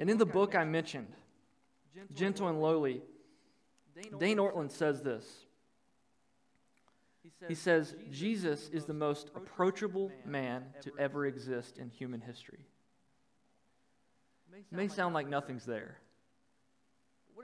And 0.00 0.10
in 0.10 0.18
the 0.18 0.26
book 0.26 0.54
I 0.54 0.64
mentioned, 0.64 1.12
Gentle 2.14 2.48
and 2.48 2.60
Lowly, 2.60 3.02
Dane 4.18 4.38
Ortlund 4.38 4.70
says 4.70 5.02
this 5.02 5.46
he 7.48 7.54
says, 7.54 7.94
Jesus 8.10 8.68
is 8.72 8.84
the 8.84 8.94
most 8.94 9.30
approachable 9.34 10.10
man 10.24 10.64
to 10.82 10.92
ever 10.98 11.26
exist 11.26 11.78
in 11.78 11.88
human 11.88 12.20
history. 12.20 12.66
It 14.54 14.64
may 14.76 14.88
sound 14.88 15.14
like 15.14 15.28
nothing's 15.28 15.64
there. 15.64 15.98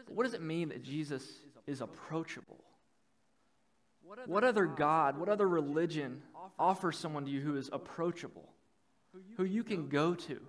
What 0.09 0.25
does 0.25 0.35
it 0.35 0.43
mean 0.43 0.69
that 0.71 0.83
Jesus 0.83 1.25
is 1.67 1.81
approachable? 1.81 2.65
What 4.27 4.45
other 4.45 4.67
God, 4.67 5.19
what 5.19 5.29
other 5.29 5.47
religion 5.47 6.23
offers 6.59 6.99
someone 6.99 7.27
to 7.27 7.31
you 7.31 7.41
who 7.41 7.57
is 7.57 7.69
approachable, 7.73 8.49
who 9.37 9.45
you 9.45 9.63
can 9.63 9.89
go 9.89 10.15
to, 10.15 10.41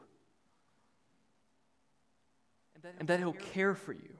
and 2.99 3.07
that 3.09 3.19
he'll 3.19 3.33
care 3.33 3.75
for 3.75 3.91
you? 3.91 4.17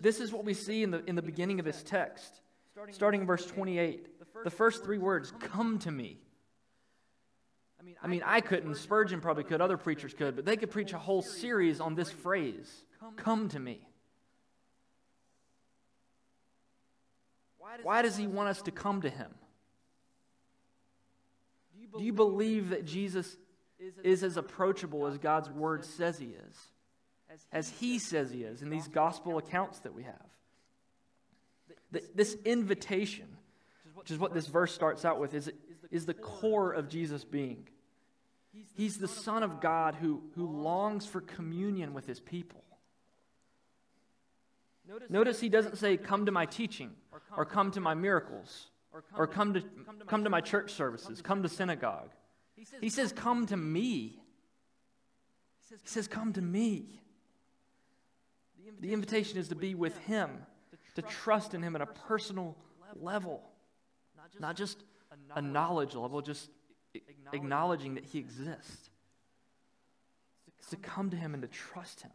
This 0.00 0.20
is 0.20 0.32
what 0.32 0.44
we 0.44 0.54
see 0.54 0.82
in 0.82 0.90
the, 0.90 1.04
in 1.04 1.16
the 1.16 1.22
beginning 1.22 1.58
of 1.58 1.64
this 1.64 1.82
text. 1.82 2.40
Starting 2.90 3.22
in 3.22 3.26
verse 3.26 3.44
28, 3.44 4.06
the 4.44 4.50
first 4.50 4.84
three 4.84 4.98
words, 4.98 5.32
come 5.40 5.78
to 5.80 5.90
me. 5.90 6.18
I 8.02 8.06
mean, 8.06 8.22
I 8.24 8.40
couldn't, 8.40 8.76
Spurgeon 8.76 9.20
probably 9.20 9.44
could, 9.44 9.60
other 9.60 9.76
preachers 9.76 10.14
could, 10.14 10.36
but 10.36 10.44
they 10.44 10.56
could 10.56 10.70
preach 10.70 10.92
a 10.92 10.98
whole 10.98 11.22
series 11.22 11.80
on 11.80 11.94
this 11.94 12.10
phrase 12.10 12.70
come 13.16 13.48
to 13.48 13.58
me. 13.58 13.86
Why 17.82 18.02
does 18.02 18.16
he 18.16 18.26
want 18.26 18.48
us 18.48 18.62
to 18.62 18.70
come 18.70 19.02
to 19.02 19.10
him? 19.10 19.30
Do 21.96 22.04
you 22.04 22.12
believe 22.12 22.70
that 22.70 22.84
Jesus 22.84 23.36
is 24.02 24.22
as 24.22 24.36
approachable 24.36 25.06
as 25.06 25.18
God's 25.18 25.50
word 25.50 25.84
says 25.84 26.18
he 26.18 26.26
is? 26.26 26.56
As 27.50 27.68
he 27.68 27.98
says 27.98 28.30
he 28.30 28.42
is 28.44 28.62
in 28.62 28.70
these 28.70 28.88
gospel 28.88 29.38
accounts 29.38 29.80
that 29.80 29.94
we 29.94 30.02
have? 30.04 30.26
This 32.14 32.36
invitation, 32.44 33.26
which 33.94 34.10
is 34.10 34.18
what 34.18 34.32
this 34.34 34.46
verse 34.46 34.72
starts 34.72 35.04
out 35.04 35.18
with, 35.18 35.34
is, 35.34 35.50
is 35.90 36.06
the 36.06 36.14
core 36.14 36.72
of 36.72 36.88
Jesus' 36.88 37.24
being. 37.24 37.68
He's 38.74 38.98
the 38.98 39.08
Son 39.08 39.42
of 39.42 39.60
God 39.60 39.94
who, 39.94 40.22
who 40.34 40.46
longs 40.46 41.06
for 41.06 41.20
communion 41.20 41.94
with 41.94 42.06
his 42.06 42.20
people. 42.20 42.62
Notice 45.08 45.40
he 45.40 45.48
doesn't 45.48 45.78
say, 45.78 45.96
Come 45.96 46.26
to 46.26 46.32
my 46.32 46.44
teaching, 46.44 46.90
or 47.36 47.44
come 47.44 47.70
to 47.72 47.80
my 47.80 47.94
miracles, 47.94 48.66
or 49.16 49.26
come 49.26 49.54
to, 49.54 49.62
come 50.06 50.24
to 50.24 50.30
my 50.30 50.40
church 50.40 50.72
services, 50.72 51.22
come 51.22 51.42
to 51.42 51.48
synagogue. 51.48 52.10
He 52.80 52.90
says, 52.90 53.12
Come 53.12 53.46
to 53.46 53.56
me. 53.56 54.20
He 55.70 55.76
says, 55.88 56.08
Come 56.08 56.32
to 56.34 56.42
me. 56.42 57.00
The 58.80 58.92
invitation 58.92 59.38
is 59.38 59.48
to 59.48 59.54
be 59.54 59.74
with 59.74 59.96
him, 60.00 60.30
to 60.96 61.02
trust 61.02 61.54
in 61.54 61.62
him 61.62 61.74
at 61.74 61.82
a 61.82 61.86
personal 61.86 62.56
level, 63.00 63.42
not 64.40 64.56
just 64.56 64.82
a 65.34 65.40
knowledge 65.40 65.94
level, 65.94 66.20
just 66.20 66.50
acknowledging 67.32 67.94
that 67.94 68.04
he 68.04 68.18
exists. 68.18 68.90
It's 70.58 70.70
to 70.70 70.76
come 70.76 71.10
to 71.10 71.16
him 71.16 71.34
and 71.34 71.42
to 71.42 71.48
trust 71.48 72.02
him. 72.02 72.10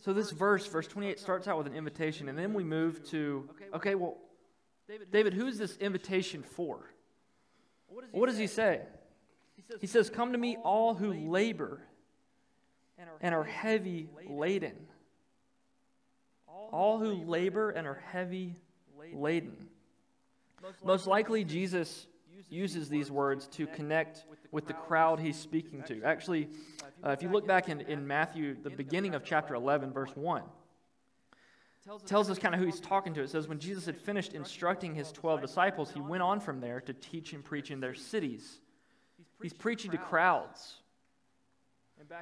So 0.00 0.12
this 0.12 0.30
verse, 0.30 0.66
verse 0.66 0.86
28, 0.88 1.18
starts 1.18 1.46
out 1.46 1.58
with 1.58 1.66
an 1.66 1.74
invitation, 1.74 2.28
and 2.28 2.38
then 2.38 2.54
we 2.54 2.64
move 2.64 3.08
to, 3.10 3.48
okay, 3.74 3.94
well, 3.94 4.16
David, 5.12 5.34
who 5.34 5.46
is 5.46 5.58
this 5.58 5.76
invitation 5.76 6.42
for? 6.42 6.90
What 8.10 8.26
does 8.26 8.38
he 8.38 8.46
say? 8.46 8.80
He 9.80 9.86
says, 9.86 10.10
Come 10.10 10.32
to 10.32 10.38
me, 10.38 10.56
all 10.62 10.94
who 10.94 11.12
labor 11.12 11.80
and 13.20 13.34
are 13.34 13.44
heavy 13.44 14.08
laden. 14.28 14.76
All 16.48 16.98
who 16.98 17.12
labor 17.12 17.70
and 17.70 17.86
are 17.86 18.02
heavy 18.12 18.56
laden. 19.12 19.68
Most 20.84 21.06
likely, 21.06 21.44
Jesus 21.44 22.06
uses 22.48 22.88
these 22.88 23.10
words 23.10 23.46
to 23.48 23.66
connect 23.66 24.24
with 24.52 24.66
the 24.66 24.72
crowd 24.72 25.18
he's 25.20 25.38
speaking 25.38 25.82
to. 25.84 26.02
Actually, 26.02 26.48
uh, 27.04 27.10
if 27.10 27.22
you 27.22 27.28
look 27.28 27.46
back 27.46 27.68
in, 27.68 27.80
in 27.82 28.06
Matthew, 28.06 28.56
the 28.62 28.70
beginning 28.70 29.14
of 29.14 29.24
chapter 29.24 29.54
11, 29.54 29.92
verse 29.92 30.14
1, 30.14 30.42
tells 32.04 32.30
us 32.30 32.38
kind 32.38 32.54
of 32.54 32.60
who 32.60 32.66
he's 32.66 32.80
talking 32.80 33.14
to. 33.14 33.22
It 33.22 33.30
says, 33.30 33.48
When 33.48 33.58
Jesus 33.58 33.86
had 33.86 33.96
finished 33.96 34.32
instructing 34.32 34.94
his 34.94 35.12
12 35.12 35.40
disciples, 35.40 35.90
he 35.92 36.00
went 36.00 36.22
on 36.22 36.40
from 36.40 36.60
there 36.60 36.80
to 36.80 36.92
teach 36.92 37.32
and 37.32 37.44
preach 37.44 37.70
in 37.70 37.80
their 37.80 37.94
cities. 37.94 38.60
He's 39.42 39.52
preaching 39.52 39.90
to 39.92 39.98
crowds. 39.98 40.76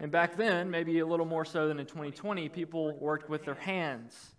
And 0.00 0.10
back 0.10 0.36
then, 0.36 0.70
maybe 0.70 1.00
a 1.00 1.06
little 1.06 1.26
more 1.26 1.44
so 1.44 1.68
than 1.68 1.80
in 1.80 1.86
2020, 1.86 2.48
people 2.48 2.96
worked 2.98 3.28
with 3.28 3.44
their 3.44 3.54
hands, 3.54 4.34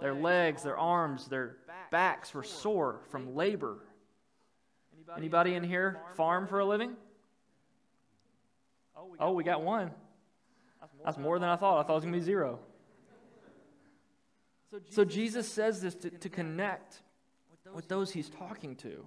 their 0.00 0.14
legs, 0.14 0.62
their 0.62 0.78
arms, 0.78 1.26
their 1.26 1.56
backs 1.90 2.34
were 2.34 2.42
sore 2.42 3.00
from 3.10 3.34
labor. 3.34 3.78
Anybody 5.16 5.54
in 5.54 5.62
here 5.62 6.00
farm 6.14 6.46
for 6.46 6.58
a 6.58 6.64
living? 6.64 6.96
Oh, 9.18 9.32
we 9.32 9.44
got 9.44 9.62
one. 9.62 9.90
That's 11.04 11.18
more 11.18 11.38
than 11.38 11.48
I 11.48 11.56
thought. 11.56 11.78
I 11.78 11.82
thought 11.82 11.92
it 11.92 11.96
was 11.96 12.04
going 12.04 12.14
to 12.14 12.18
be 12.18 12.24
zero. 12.24 12.58
So 14.90 15.04
Jesus 15.04 15.48
says 15.48 15.80
this 15.80 15.94
to, 15.96 16.10
to 16.10 16.28
connect 16.28 17.02
with 17.74 17.88
those 17.88 18.10
he's 18.10 18.28
talking 18.28 18.76
to. 18.76 19.06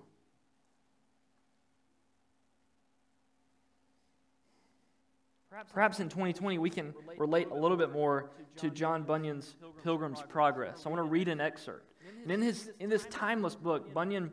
Perhaps 5.74 6.00
in 6.00 6.10
2020 6.10 6.58
we 6.58 6.70
can 6.70 6.94
relate 7.18 7.50
a 7.50 7.54
little 7.54 7.78
bit 7.78 7.92
more 7.92 8.30
to 8.58 8.70
John 8.70 9.04
Bunyan's 9.04 9.56
Pilgrim's 9.84 10.22
Progress. 10.22 10.84
I 10.86 10.90
want 10.90 11.00
to 11.00 11.04
read 11.04 11.28
an 11.28 11.42
excerpt. 11.42 11.89
And 12.24 12.32
in, 12.32 12.42
his, 12.42 12.72
in 12.80 12.90
this 12.90 13.06
timeless 13.10 13.56
book, 13.56 13.94
Bunyan 13.94 14.32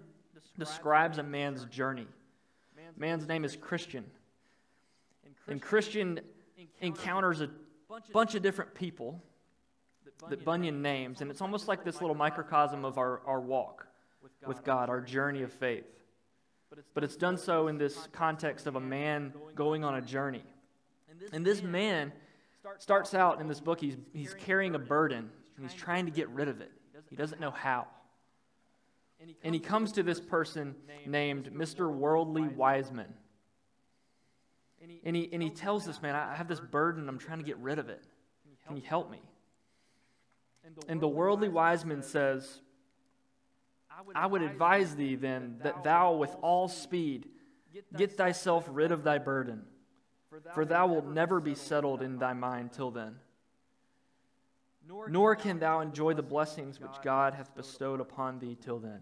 describes 0.59 1.18
a 1.18 1.23
man's 1.23 1.64
journey. 1.66 2.06
Man's 2.97 3.26
name 3.26 3.45
is 3.45 3.56
Christian. 3.56 4.04
And 5.49 5.61
Christian 5.61 6.21
encounters 6.80 7.40
a 7.40 7.50
bunch 8.12 8.35
of 8.35 8.42
different 8.42 8.75
people 8.75 9.23
that 10.28 10.45
Bunyan 10.45 10.83
names, 10.83 11.21
and 11.21 11.30
it's 11.30 11.40
almost 11.40 11.68
like 11.68 11.85
this 11.85 12.00
little 12.00 12.16
microcosm 12.16 12.85
of 12.85 12.99
our, 12.99 13.21
our 13.26 13.40
walk 13.40 13.87
with 14.47 14.64
God, 14.64 14.88
our 14.88 15.00
journey 15.00 15.42
of 15.42 15.52
faith. 15.52 15.85
But 16.95 17.04
it's 17.04 17.16
done 17.16 17.37
so 17.37 17.68
in 17.68 17.78
this 17.78 18.09
context 18.12 18.66
of 18.66 18.76
a 18.76 18.80
man 18.80 19.33
going 19.54 19.85
on 19.85 19.95
a 19.95 20.02
journey. 20.02 20.42
And 21.33 21.45
this 21.45 21.62
man 21.62 22.12
starts 22.78 23.14
out 23.14 23.40
in 23.40 23.49
this 23.49 23.61
book, 23.61 23.80
he's, 23.80 23.97
he's 24.12 24.35
carrying 24.35 24.75
a 24.75 24.78
burden, 24.78 25.30
and 25.56 25.64
he's 25.68 25.78
trying 25.78 26.06
to 26.06 26.12
get 26.12 26.28
rid 26.30 26.49
of 26.49 26.61
it. 26.61 26.73
He 27.10 27.16
doesn't 27.16 27.40
know 27.40 27.50
how. 27.50 27.86
And 29.42 29.54
he 29.54 29.60
comes 29.60 29.92
to 29.92 30.02
this 30.02 30.20
person 30.20 30.75
named 31.06 31.50
Mr. 31.52 31.90
Worldly 31.90 32.48
Wiseman. 32.48 33.12
And 35.04 35.16
he, 35.16 35.28
and 35.32 35.42
he 35.42 35.50
tells 35.50 35.84
this 35.84 36.02
man, 36.02 36.14
I 36.14 36.34
have 36.34 36.48
this 36.48 36.60
burden, 36.60 37.08
I'm 37.08 37.18
trying 37.18 37.38
to 37.38 37.44
get 37.44 37.56
rid 37.58 37.78
of 37.78 37.88
it. 37.88 38.04
Can 38.66 38.76
you 38.76 38.82
help 38.84 39.10
me? 39.10 39.20
And 40.88 41.00
the 41.00 41.08
worldly 41.08 41.48
wiseman 41.48 42.02
says, 42.02 42.60
I 44.14 44.26
would 44.26 44.42
advise 44.42 44.94
thee 44.94 45.14
then 45.14 45.56
that 45.62 45.82
thou 45.84 46.14
with 46.14 46.34
all 46.42 46.68
speed 46.68 47.28
get 47.96 48.12
thyself 48.12 48.68
rid 48.70 48.92
of 48.92 49.02
thy 49.04 49.18
burden, 49.18 49.62
for 50.54 50.64
thou 50.64 50.86
wilt 50.88 51.06
never 51.06 51.40
be 51.40 51.54
settled 51.54 52.02
in 52.02 52.18
thy 52.18 52.32
mind 52.32 52.72
till 52.72 52.90
then. 52.90 53.16
Nor 55.09 55.37
can 55.37 55.59
thou 55.59 55.81
enjoy 55.81 56.14
the 56.14 56.23
blessings 56.23 56.81
which 56.81 56.90
God 57.02 57.35
hath 57.35 57.55
bestowed 57.55 58.00
upon 58.00 58.38
thee 58.38 58.57
till 58.61 58.78
then. 58.78 59.00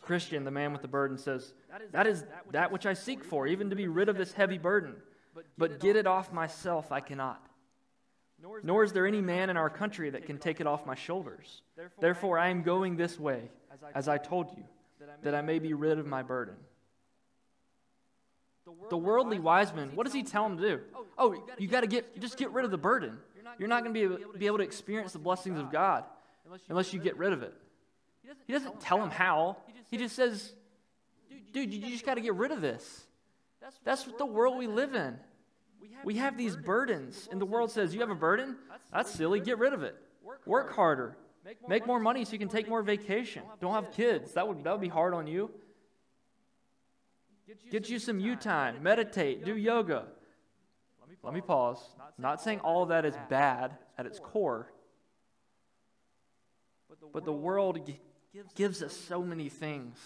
Christian, 0.00 0.44
the 0.44 0.50
man 0.50 0.72
with 0.72 0.82
the 0.82 0.88
burden, 0.88 1.16
says, 1.16 1.54
That 1.92 2.06
is 2.06 2.24
that 2.50 2.72
which 2.72 2.86
I 2.86 2.94
seek 2.94 3.24
for, 3.24 3.46
even 3.46 3.70
to 3.70 3.76
be 3.76 3.88
rid 3.88 4.08
of 4.08 4.16
this 4.16 4.32
heavy 4.32 4.58
burden. 4.58 4.96
But 5.56 5.80
get 5.80 5.96
it 5.96 6.06
off 6.06 6.32
myself 6.32 6.92
I 6.92 7.00
cannot. 7.00 7.44
Nor 8.62 8.84
is 8.84 8.92
there 8.92 9.06
any 9.06 9.20
man 9.20 9.50
in 9.50 9.56
our 9.56 9.70
country 9.70 10.10
that 10.10 10.26
can 10.26 10.38
take 10.38 10.60
it 10.60 10.66
off 10.66 10.86
my 10.86 10.94
shoulders. 10.94 11.62
Therefore, 12.00 12.38
I 12.38 12.48
am 12.48 12.62
going 12.62 12.96
this 12.96 13.18
way, 13.18 13.50
as 13.94 14.08
I 14.08 14.18
told 14.18 14.56
you, 14.56 14.64
that 15.22 15.34
I 15.34 15.42
may 15.42 15.58
be 15.58 15.74
rid 15.74 15.98
of 15.98 16.06
my 16.06 16.22
burden. 16.22 16.54
The 18.90 18.96
worldly 18.96 19.38
wise 19.38 19.72
man, 19.72 19.92
what 19.94 20.04
does 20.04 20.12
he 20.12 20.22
tell 20.22 20.44
him 20.46 20.58
to 20.58 20.62
do? 20.62 20.80
Oh, 21.16 21.34
you 21.58 21.68
got 21.68 21.80
to 21.80 21.86
get, 21.86 22.20
just 22.20 22.36
get 22.36 22.50
rid 22.50 22.64
of 22.64 22.70
the 22.70 22.78
burden. 22.78 23.18
You're 23.58 23.68
not 23.68 23.82
going 23.82 23.94
to 23.94 23.98
be 24.00 24.04
able, 24.04 24.32
be 24.38 24.46
able 24.46 24.58
to 24.58 24.64
experience 24.64 25.12
the 25.12 25.18
blessings 25.18 25.58
of 25.58 25.70
God 25.72 26.04
unless 26.68 26.92
you 26.92 27.00
get 27.00 27.16
rid 27.16 27.32
of 27.32 27.42
it. 27.42 27.54
He 28.46 28.52
doesn't 28.52 28.80
tell 28.80 29.02
him 29.02 29.10
how. 29.10 29.56
He 29.90 29.96
just 29.96 30.14
says, 30.14 30.52
dude, 31.52 31.72
you 31.72 31.80
just 31.90 32.04
got 32.04 32.14
to 32.14 32.20
get 32.20 32.34
rid 32.34 32.50
of 32.50 32.60
this. 32.60 33.06
That's 33.84 34.06
what 34.06 34.18
the 34.18 34.26
world 34.26 34.58
we 34.58 34.66
live 34.66 34.94
in. 34.94 35.16
We 36.04 36.14
have 36.16 36.36
these 36.36 36.56
burdens, 36.56 37.28
and 37.30 37.40
the 37.40 37.46
world 37.46 37.70
says, 37.70 37.94
You 37.94 38.00
have 38.00 38.10
a 38.10 38.14
burden? 38.14 38.56
That's 38.92 39.10
silly. 39.10 39.40
Get 39.40 39.58
rid 39.58 39.72
of 39.72 39.82
it. 39.82 39.96
Work 40.46 40.72
harder. 40.74 41.16
Make 41.66 41.86
more 41.86 41.98
money 41.98 42.24
so 42.24 42.32
you 42.32 42.38
can 42.38 42.48
take 42.48 42.68
more 42.68 42.82
vacation. 42.82 43.42
Don't 43.60 43.72
have 43.72 43.92
kids. 43.92 44.32
That 44.34 44.46
would, 44.46 44.64
that 44.64 44.72
would 44.72 44.80
be 44.80 44.88
hard 44.88 45.14
on 45.14 45.26
you. 45.26 45.50
Get 47.70 47.88
you 47.88 47.98
some 47.98 48.20
you 48.20 48.36
time. 48.36 48.82
Meditate. 48.82 49.44
Do 49.44 49.56
yoga. 49.56 50.06
Let 51.22 51.34
me 51.34 51.40
pause. 51.40 51.78
Not 52.16 52.40
saying 52.40 52.60
all 52.60 52.82
of 52.84 52.88
that 52.90 53.04
is 53.04 53.14
bad 53.28 53.76
at 53.96 54.06
its 54.06 54.18
core, 54.18 54.72
but 57.12 57.24
the 57.24 57.32
world 57.32 57.80
gives 58.54 58.82
us 58.82 58.96
so 58.96 59.22
many 59.22 59.48
things. 59.48 59.98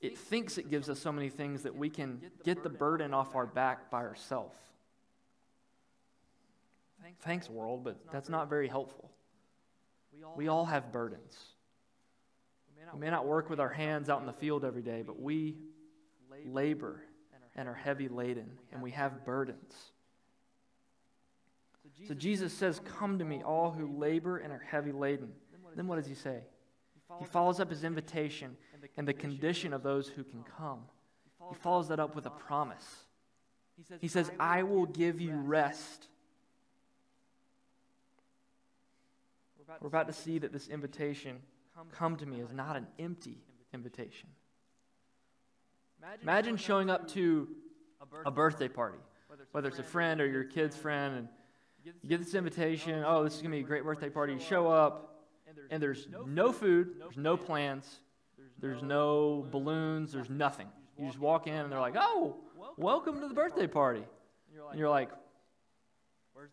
It 0.00 0.16
thinks 0.16 0.56
it 0.56 0.70
gives 0.70 0.88
us 0.88 0.98
so 0.98 1.12
many 1.12 1.28
things 1.28 1.62
that 1.64 1.76
we 1.76 1.90
can 1.90 2.22
get 2.42 2.62
the 2.62 2.70
burden 2.70 3.12
off 3.12 3.34
our 3.34 3.46
back 3.46 3.90
by 3.90 3.98
ourselves. 3.98 4.56
Thanks, 7.20 7.50
world, 7.50 7.84
but 7.84 7.98
that's 8.12 8.28
not 8.28 8.48
very 8.48 8.68
helpful. 8.68 9.10
We 10.36 10.48
all 10.48 10.64
have 10.64 10.92
burdens. 10.92 11.36
We 12.94 13.00
may 13.00 13.10
not 13.10 13.26
work 13.26 13.50
with 13.50 13.60
our 13.60 13.68
hands 13.68 14.08
out 14.08 14.20
in 14.20 14.26
the 14.26 14.32
field 14.32 14.64
every 14.64 14.82
day, 14.82 15.02
but 15.06 15.20
we 15.20 15.56
labor 16.46 17.02
and 17.56 17.68
are 17.68 17.74
heavy 17.74 18.08
laden, 18.08 18.50
and 18.72 18.82
we 18.82 18.90
have 18.92 19.24
burdens. 19.24 19.74
So 22.06 22.14
Jesus 22.14 22.52
says, 22.52 22.80
Come 22.98 23.18
to 23.18 23.24
me, 23.24 23.42
all 23.42 23.70
who 23.70 23.98
labor 23.98 24.38
and 24.38 24.52
are 24.52 24.62
heavy 24.70 24.92
laden. 24.92 25.32
Then 25.76 25.86
what 25.86 25.96
does 25.96 26.06
he 26.06 26.14
say? 26.14 26.40
He 27.18 27.24
follows 27.24 27.60
up 27.60 27.70
his 27.70 27.84
invitation 27.84 28.56
and 28.96 29.06
the 29.06 29.12
condition 29.12 29.72
of 29.72 29.82
those 29.82 30.08
who 30.08 30.24
can 30.24 30.44
come. 30.56 30.80
He 31.48 31.56
follows 31.56 31.88
that 31.88 31.98
up 31.98 32.14
with 32.14 32.26
a 32.26 32.30
promise. 32.30 32.84
He 34.00 34.08
says, 34.08 34.30
I 34.38 34.62
will 34.62 34.86
give 34.86 35.20
you 35.20 35.32
rest. 35.34 36.06
We're 39.80 39.88
about 39.88 40.08
to 40.08 40.12
see 40.12 40.38
that 40.38 40.52
this 40.52 40.68
invitation, 40.68 41.38
come 41.92 42.16
to 42.16 42.26
me, 42.26 42.40
is 42.40 42.52
not 42.52 42.76
an 42.76 42.86
empty 42.98 43.38
invitation. 43.72 44.28
Imagine 46.22 46.56
showing 46.56 46.90
up 46.90 47.08
to 47.08 47.48
a 48.24 48.30
birthday 48.30 48.68
party, 48.68 48.98
whether 49.52 49.68
it's 49.68 49.78
a 49.78 49.82
friend 49.82 50.20
or 50.20 50.26
your 50.26 50.44
kid's 50.44 50.76
friend, 50.76 51.16
and 51.16 51.28
you 51.84 52.08
get 52.08 52.18
this 52.20 52.34
invitation. 52.34 53.02
Oh, 53.06 53.24
this 53.24 53.34
is 53.34 53.42
going 53.42 53.52
to 53.52 53.56
be 53.56 53.62
a 53.62 53.66
great 53.66 53.84
birthday 53.84 54.10
party. 54.10 54.34
You 54.34 54.40
show 54.40 54.68
up, 54.68 55.24
and 55.70 55.82
there's 55.82 56.08
no 56.26 56.52
food, 56.52 56.94
there's 56.98 57.16
no 57.16 57.36
plans, 57.36 58.00
there's 58.60 58.82
no 58.82 59.46
balloons, 59.50 60.12
there's 60.12 60.30
nothing. 60.30 60.68
You 60.98 61.06
just 61.06 61.18
walk 61.18 61.46
in, 61.46 61.54
and 61.54 61.72
they're 61.72 61.80
like, 61.80 61.96
oh, 61.96 62.36
welcome 62.76 63.20
to 63.20 63.28
the 63.28 63.34
birthday 63.34 63.66
party. 63.66 64.04
And 64.70 64.78
you're 64.78 64.90
like, 64.90 65.10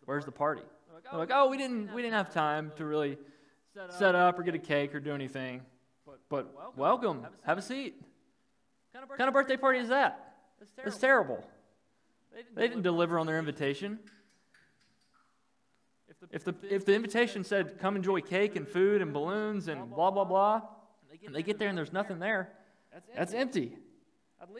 where's 0.04 0.24
the 0.24 0.32
party? 0.32 0.62
They're 1.10 1.18
like, 1.18 1.30
oh, 1.32 1.44
oh 1.44 1.48
we 1.48 1.56
didn't, 1.56 1.92
we 1.94 2.02
didn't 2.02 2.14
have 2.14 2.32
time 2.32 2.72
to 2.76 2.84
really 2.84 3.18
set 3.90 4.14
up 4.14 4.38
or 4.38 4.42
get 4.42 4.54
a 4.54 4.58
cake 4.58 4.94
or 4.94 5.00
do 5.00 5.12
anything. 5.12 5.62
But 6.28 6.54
welcome, 6.76 7.26
have 7.44 7.58
a 7.58 7.62
seat. 7.62 8.02
What 9.06 9.18
kind 9.18 9.28
of 9.28 9.34
birthday 9.34 9.56
party 9.56 9.78
is 9.78 9.88
that? 9.88 10.34
It's 10.84 10.98
terrible. 10.98 11.44
They 12.54 12.68
didn't 12.68 12.82
deliver 12.82 13.18
on 13.18 13.26
their 13.26 13.38
invitation. 13.38 13.98
If 16.30 16.44
the, 16.44 16.54
if 16.68 16.84
the 16.84 16.94
invitation 16.94 17.44
said, 17.44 17.78
come 17.78 17.96
enjoy 17.96 18.20
cake 18.20 18.56
and 18.56 18.66
food 18.66 19.00
and 19.00 19.12
balloons 19.12 19.68
and 19.68 19.88
blah, 19.90 20.10
blah, 20.10 20.24
blah, 20.24 20.62
and 21.24 21.34
they 21.34 21.42
get 21.42 21.58
there 21.58 21.68
and 21.68 21.78
there's 21.78 21.92
nothing 21.92 22.18
there, 22.18 22.50
that's 23.14 23.34
empty. 23.34 23.76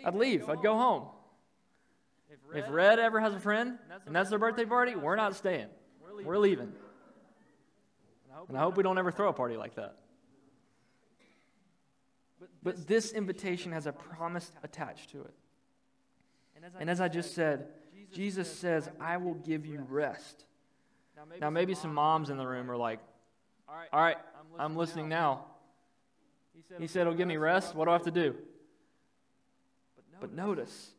I'd 0.05 0.15
leave. 0.15 0.49
I'd 0.49 0.63
go 0.63 0.75
home. 0.75 1.09
If 2.55 2.69
Red 2.71 2.99
ever 2.99 3.21
has 3.21 3.35
a 3.35 3.41
friend 3.41 3.79
and 4.07 4.15
that's 4.15 4.31
their 4.31 4.39
birthday 4.39 4.65
party, 4.65 4.95
we're 4.95 5.17
not 5.17 5.35
staying. 5.35 5.69
We're 6.25 6.39
leaving. 6.39 6.73
And 8.49 8.57
I 8.57 8.61
hope 8.61 8.77
we 8.77 8.83
don't 8.83 8.99
ever 8.99 9.11
throw 9.11 9.29
a 9.29 9.33
party 9.33 9.57
like 9.57 9.75
that. 9.75 9.97
But 12.63 12.87
this 12.87 13.13
invitation 13.13 13.73
has 13.73 13.87
a 13.87 13.93
promise 13.93 14.53
attached 14.63 15.11
to 15.11 15.21
it. 15.23 15.35
And 16.81 16.91
as 16.91 17.01
I 17.01 17.09
just 17.09 17.35
said, 17.35 17.69
Jesus 18.13 18.51
says, 18.51 18.89
I 19.01 19.17
will 19.17 19.35
give 19.35 19.67
you 19.67 19.85
rest. 19.89 20.45
Now, 21.41 21.51
maybe 21.51 21.75
some 21.75 21.95
moms 21.95 22.31
in 22.31 22.37
the 22.37 22.47
room 22.47 22.71
are 22.71 22.77
like, 22.77 23.01
All 23.69 24.01
right, 24.01 24.17
I'm 24.59 24.77
listening 24.77 25.09
now. 25.09 25.47
He 26.79 26.87
said, 26.87 27.07
He'll 27.07 27.15
oh, 27.15 27.17
give 27.17 27.29
me 27.29 27.37
rest. 27.37 27.75
What 27.75 27.87
do 27.87 27.91
I 27.91 27.95
have 27.95 28.05
to 28.05 28.11
do? 28.11 28.35
But 30.21 30.33
notice, 30.33 30.91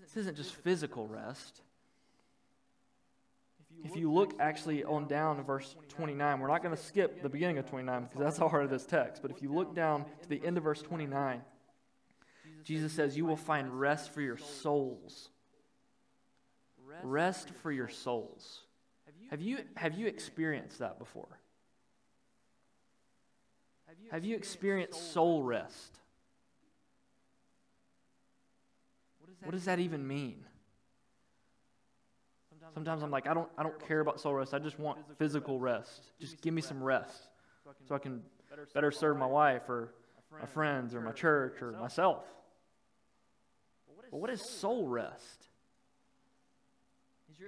this 0.00 0.16
isn't 0.16 0.36
just 0.36 0.54
physical 0.54 1.06
rest. 1.06 1.62
If 3.84 3.96
you 3.96 4.12
look 4.12 4.34
actually 4.40 4.84
on 4.84 5.06
down 5.06 5.36
to 5.36 5.42
verse 5.42 5.76
29, 5.88 6.40
we're 6.40 6.48
not 6.48 6.62
going 6.62 6.74
to 6.74 6.82
skip 6.82 7.22
the 7.22 7.28
beginning 7.28 7.58
of 7.58 7.66
29 7.66 8.02
because 8.04 8.18
that's 8.18 8.38
the 8.38 8.48
heart 8.48 8.64
of 8.64 8.70
this 8.70 8.84
text. 8.84 9.22
But 9.22 9.30
if 9.30 9.40
you 9.42 9.52
look 9.52 9.74
down 9.74 10.04
to 10.22 10.28
the 10.28 10.44
end 10.44 10.58
of 10.58 10.64
verse 10.64 10.82
29, 10.82 11.42
Jesus 12.64 12.92
says, 12.92 13.16
You 13.16 13.24
will 13.24 13.36
find 13.36 13.78
rest 13.78 14.12
for 14.12 14.20
your 14.20 14.36
souls. 14.36 15.30
Rest 17.02 17.50
for 17.62 17.70
your 17.70 17.88
souls. 17.88 18.60
Have 19.30 19.40
you, 19.40 19.58
have 19.76 19.94
you 19.94 20.06
experienced 20.06 20.78
that 20.78 20.98
before? 20.98 21.38
Have 24.10 24.24
you 24.24 24.36
experienced 24.36 25.12
soul 25.12 25.42
rest? 25.42 25.98
What 29.42 29.52
does 29.52 29.66
that 29.66 29.78
even 29.78 30.06
mean? 30.06 30.44
Sometimes 32.78 33.02
I'm 33.02 33.10
like, 33.10 33.26
I 33.26 33.34
don't, 33.34 33.48
I 33.58 33.64
don't 33.64 33.88
care 33.88 33.98
about 33.98 34.20
soul 34.20 34.34
rest. 34.34 34.54
I 34.54 34.60
just 34.60 34.78
want 34.78 35.00
physical 35.18 35.58
rest. 35.58 36.12
Just 36.20 36.40
give 36.40 36.54
me 36.54 36.62
some 36.62 36.80
rest 36.80 37.28
so 37.88 37.96
I 37.96 37.98
can 37.98 38.22
better 38.72 38.92
serve 38.92 39.16
my 39.16 39.26
wife 39.26 39.68
or 39.68 39.94
my 40.30 40.46
friends 40.46 40.94
or 40.94 41.00
my 41.00 41.10
church 41.10 41.60
or 41.60 41.72
myself. 41.72 42.24
But 44.12 44.18
what 44.18 44.30
is 44.30 44.40
soul 44.40 44.86
rest? 44.86 45.48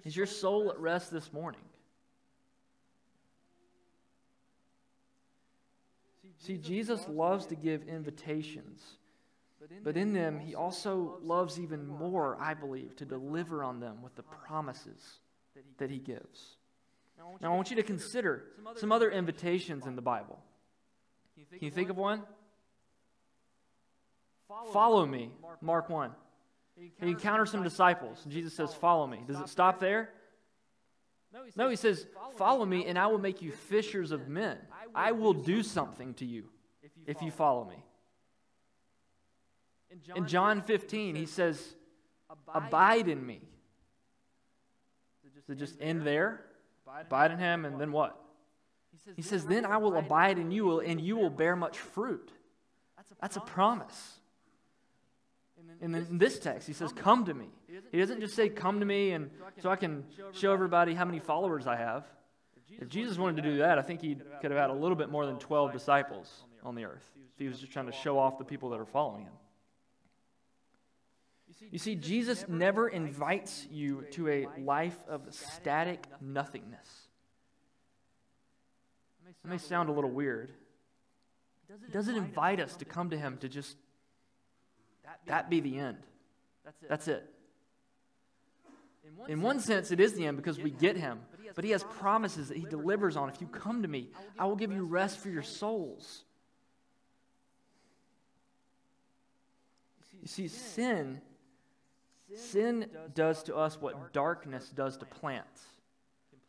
Is 0.04 0.16
your 0.16 0.26
soul 0.26 0.68
at 0.72 0.80
rest 0.80 1.12
this 1.12 1.32
morning? 1.32 1.60
See, 6.38 6.56
Jesus 6.56 7.06
loves 7.06 7.46
to 7.46 7.54
give 7.54 7.86
invitations, 7.86 8.82
but 9.82 9.96
in 9.96 10.12
them, 10.12 10.38
he 10.38 10.54
also 10.54 11.18
loves 11.22 11.60
even 11.60 11.86
more, 11.86 12.36
I 12.40 12.54
believe, 12.54 12.96
to 12.96 13.04
deliver 13.04 13.62
on 13.62 13.80
them 13.80 14.02
with 14.02 14.14
the 14.16 14.22
promises 14.22 15.20
that 15.78 15.90
he 15.90 15.98
gives. 15.98 16.56
Now, 17.40 17.52
I 17.52 17.56
want 17.56 17.70
you 17.70 17.76
to 17.76 17.82
consider 17.82 18.44
some 18.76 18.92
other 18.92 19.10
invitations 19.10 19.86
in 19.86 19.96
the 19.96 20.02
Bible. 20.02 20.38
Can 21.50 21.64
you 21.64 21.70
think 21.70 21.90
of 21.90 21.96
one? 21.96 22.22
Follow 24.72 25.06
me, 25.06 25.30
Mark 25.60 25.90
1. 25.90 26.10
He 26.76 27.08
encounters 27.08 27.50
some 27.50 27.62
disciples, 27.62 28.20
and 28.24 28.32
Jesus 28.32 28.54
says, 28.54 28.72
Follow 28.74 29.06
me. 29.06 29.22
Does 29.26 29.38
it 29.38 29.48
stop 29.48 29.78
there? 29.80 30.10
No, 31.56 31.68
he 31.68 31.76
says, 31.76 32.06
Follow 32.36 32.64
me, 32.64 32.86
and 32.86 32.98
I 32.98 33.06
will 33.06 33.18
make 33.18 33.42
you 33.42 33.52
fishers 33.52 34.10
of 34.10 34.28
men. 34.28 34.58
I 34.94 35.12
will 35.12 35.34
do 35.34 35.62
something 35.62 36.14
to 36.14 36.24
you 36.24 36.44
if 37.06 37.20
you 37.22 37.30
follow 37.30 37.64
me. 37.64 37.76
In 40.14 40.26
John 40.26 40.62
15, 40.62 41.16
he 41.16 41.26
says, 41.26 41.74
Abide 42.52 43.08
in 43.08 43.24
me. 43.24 43.40
Does 45.46 45.56
it 45.56 45.58
just 45.58 45.76
end 45.80 46.06
there? 46.06 46.44
Abide 46.86 47.32
in 47.32 47.38
him, 47.38 47.64
and 47.64 47.80
then 47.80 47.92
what? 47.92 48.16
He 49.16 49.22
says, 49.22 49.46
Then 49.46 49.64
I 49.64 49.78
will 49.78 49.96
abide 49.96 50.38
in 50.38 50.50
you, 50.50 50.80
and 50.80 51.00
you 51.00 51.16
will 51.16 51.30
bear 51.30 51.56
much 51.56 51.78
fruit. 51.78 52.30
That's 53.20 53.36
a 53.36 53.40
promise. 53.40 54.18
And 55.82 55.94
in 55.94 56.18
this 56.18 56.38
text, 56.38 56.66
he 56.66 56.72
says, 56.72 56.92
Come 56.92 57.24
to 57.24 57.34
me. 57.34 57.46
He 57.90 57.98
doesn't 57.98 58.20
just 58.20 58.34
say, 58.34 58.48
Come 58.48 58.80
to 58.80 58.86
me, 58.86 59.12
and 59.12 59.30
so 59.58 59.70
I 59.70 59.76
can 59.76 60.04
show 60.32 60.52
everybody 60.52 60.94
how 60.94 61.04
many 61.04 61.18
followers 61.18 61.66
I 61.66 61.76
have. 61.76 62.06
If 62.78 62.88
Jesus 62.88 63.18
wanted 63.18 63.42
to 63.42 63.50
do 63.50 63.58
that, 63.58 63.78
I 63.78 63.82
think 63.82 64.00
he 64.00 64.16
could 64.40 64.50
have 64.50 64.60
had 64.60 64.70
a 64.70 64.74
little 64.74 64.96
bit 64.96 65.10
more 65.10 65.26
than 65.26 65.38
12 65.38 65.72
disciples 65.72 66.44
on 66.62 66.74
the 66.74 66.84
earth. 66.84 67.04
If 67.34 67.38
he 67.38 67.48
was 67.48 67.58
just 67.58 67.72
trying 67.72 67.86
to 67.86 67.92
show 67.92 68.18
off 68.18 68.38
the 68.38 68.44
people 68.44 68.70
that 68.70 68.78
are 68.78 68.86
following 68.86 69.24
him. 69.24 69.32
You 71.70 71.78
see, 71.78 71.94
Jesus 71.94 72.44
never 72.48 72.88
invites 72.88 73.66
you 73.70 74.04
to 74.12 74.28
a 74.28 74.48
life 74.58 74.96
of 75.08 75.22
static 75.30 76.06
nothingness. 76.20 76.88
It 79.44 79.48
may 79.48 79.58
sound 79.58 79.88
a 79.88 79.92
little 79.92 80.10
weird. 80.10 80.52
He 81.86 81.92
doesn't 81.92 82.16
invite 82.16 82.60
us 82.60 82.76
to 82.76 82.84
come 82.84 83.10
to 83.10 83.18
him 83.18 83.38
to 83.38 83.48
just 83.48 83.76
that 85.26 85.50
be 85.50 85.60
the 85.60 85.78
end. 85.78 85.98
That's 86.88 87.08
it. 87.08 87.28
In 89.28 89.42
one 89.42 89.60
sense, 89.60 89.90
it 89.90 90.00
is 90.00 90.14
the 90.14 90.26
end 90.26 90.36
because 90.36 90.58
we 90.58 90.70
get 90.70 90.96
him, 90.96 91.20
but 91.54 91.64
he 91.64 91.70
has 91.70 91.84
promises 91.84 92.48
that 92.48 92.56
he 92.56 92.64
delivers 92.64 93.16
on. 93.16 93.28
If 93.28 93.40
you 93.40 93.46
come 93.46 93.82
to 93.82 93.88
me, 93.88 94.10
I 94.38 94.46
will 94.46 94.56
give 94.56 94.72
you 94.72 94.84
rest 94.84 95.18
for 95.18 95.28
your 95.28 95.42
souls. 95.42 96.24
You 100.20 100.28
see, 100.28 100.48
sin, 100.48 101.20
sin 102.36 102.86
does 103.14 103.42
to 103.44 103.56
us 103.56 103.80
what 103.80 104.12
darkness 104.12 104.68
does 104.68 104.96
to 104.98 105.04
plants. 105.04 105.62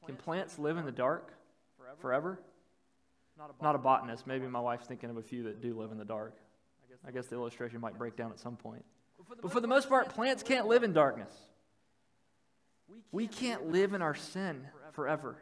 Can 0.05 0.15
plants 0.15 0.57
live 0.57 0.77
in 0.77 0.85
the 0.85 0.91
dark 0.91 1.33
forever? 1.99 2.39
Not 3.61 3.75
a 3.75 3.79
botanist. 3.79 4.27
Maybe 4.27 4.47
my 4.47 4.59
wife's 4.59 4.87
thinking 4.87 5.09
of 5.09 5.17
a 5.17 5.21
few 5.21 5.43
that 5.43 5.61
do 5.61 5.77
live 5.79 5.91
in 5.91 5.97
the 5.97 6.05
dark. 6.05 6.35
I 7.05 7.11
guess 7.11 7.27
the 7.27 7.35
illustration 7.35 7.81
might 7.81 7.97
break 7.97 8.15
down 8.15 8.31
at 8.31 8.39
some 8.39 8.55
point. 8.55 8.85
But 9.41 9.51
for 9.51 9.59
the 9.59 9.67
most 9.67 9.89
part, 9.89 10.09
plants 10.09 10.43
can't 10.43 10.67
live 10.67 10.83
in 10.83 10.93
darkness. 10.93 11.33
We 13.11 13.27
can't 13.27 13.71
live 13.71 13.93
in 13.93 14.01
our 14.01 14.15
sin 14.15 14.67
forever. 14.93 15.37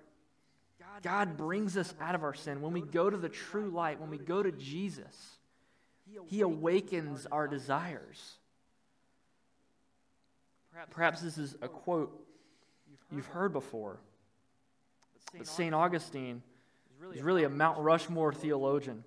God 1.02 1.38
brings 1.38 1.78
us 1.78 1.94
out 2.00 2.16
of 2.16 2.24
our 2.24 2.34
sin. 2.34 2.62
When 2.62 2.74
we 2.74 2.82
go 2.82 3.10
to 3.10 3.18
the 3.18 3.30
true 3.30 3.70
light, 3.70 4.00
when 4.00 4.10
we 4.10 4.18
go 4.18 4.42
to 4.42 4.52
Jesus, 4.52 5.38
He 6.28 6.42
awakens 6.42 7.28
our 7.32 7.48
desires. 7.48 8.39
Perhaps 10.92 11.22
this 11.22 11.38
is 11.38 11.56
a 11.62 11.68
quote 11.68 12.26
you've 13.12 13.28
heard 13.28 13.54
before. 13.54 14.00
But 15.38 15.48
St. 15.48 15.74
Augustine 15.74 16.42
is 17.14 17.22
really 17.22 17.44
a 17.44 17.50
Mount 17.50 17.80
Rushmore 17.80 18.34
theologian 18.34 19.04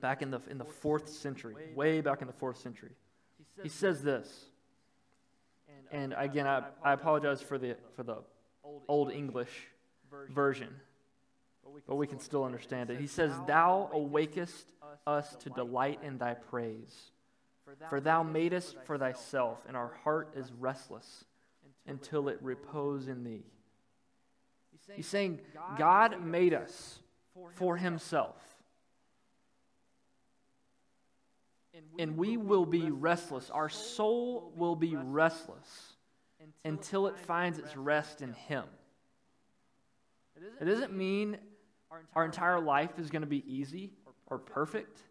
back 0.00 0.22
in 0.22 0.30
the, 0.30 0.40
in 0.48 0.58
the 0.58 0.64
fourth 0.64 1.08
century, 1.08 1.54
way 1.74 2.00
back 2.00 2.20
in 2.20 2.26
the 2.26 2.32
fourth 2.32 2.58
century. 2.58 2.92
He 3.62 3.68
says 3.68 4.02
this, 4.02 4.46
and 5.90 6.14
uh, 6.14 6.18
again, 6.18 6.46
I, 6.46 6.62
I 6.82 6.92
apologize 6.92 7.42
for 7.42 7.58
the, 7.58 7.76
for 7.96 8.02
the 8.02 8.18
Old 8.88 9.10
English 9.10 9.50
version, 10.30 10.68
but 11.86 11.96
we 11.96 12.06
can 12.06 12.20
still 12.20 12.44
understand 12.44 12.90
it. 12.90 13.00
He 13.00 13.06
says, 13.06 13.32
Thou 13.46 13.90
awakest 13.92 14.72
us 15.06 15.36
to 15.40 15.50
delight 15.50 16.00
in 16.02 16.18
thy 16.18 16.34
praise. 16.34 17.09
For 17.88 18.00
thou 18.00 18.22
madest 18.22 18.76
for 18.84 18.98
thyself, 18.98 19.64
and 19.66 19.76
our 19.76 19.92
heart 20.04 20.34
is 20.36 20.52
restless 20.52 21.24
until 21.86 22.28
it 22.28 22.38
repose 22.42 23.08
in 23.08 23.24
thee. 23.24 23.44
He's 24.94 25.06
saying 25.06 25.40
God 25.78 26.24
made 26.24 26.54
us 26.54 27.00
for 27.54 27.76
himself. 27.76 28.36
And 31.98 32.16
we 32.16 32.36
will 32.36 32.66
be 32.66 32.90
restless. 32.90 33.50
Our 33.50 33.68
soul 33.68 34.52
will 34.56 34.76
be 34.76 34.96
restless 34.96 35.94
until 36.64 37.06
it 37.06 37.18
finds 37.18 37.58
its 37.58 37.76
rest 37.76 38.22
in 38.22 38.32
Him. 38.32 38.64
It 40.60 40.64
doesn't 40.64 40.92
mean 40.92 41.38
our 42.14 42.24
entire 42.24 42.60
life 42.60 42.98
is 42.98 43.10
going 43.10 43.22
to 43.22 43.28
be 43.28 43.44
easy 43.46 43.92
or 44.26 44.38
perfect, 44.38 45.02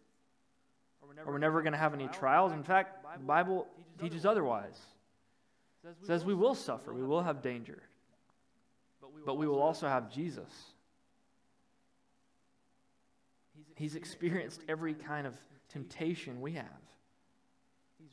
or 1.26 1.32
we're 1.32 1.38
never 1.38 1.62
going 1.62 1.72
to 1.72 1.78
have 1.78 1.94
any 1.94 2.08
trials. 2.08 2.52
In 2.52 2.62
fact, 2.62 3.04
the 3.18 3.24
Bible 3.24 3.66
teaches 4.00 4.24
otherwise. 4.24 4.78
It 5.84 6.06
says 6.06 6.24
we 6.24 6.34
will 6.34 6.54
suffer, 6.54 6.92
we 6.92 7.02
will 7.02 7.22
have 7.22 7.42
danger, 7.42 7.82
but 9.24 9.36
we 9.36 9.46
will 9.46 9.62
also 9.62 9.88
have 9.88 10.12
Jesus. 10.12 10.50
He's 13.76 13.94
experienced 13.94 14.60
every 14.68 14.92
kind 14.92 15.26
of 15.26 15.34
temptation 15.70 16.40
we 16.40 16.52
have. 16.52 16.66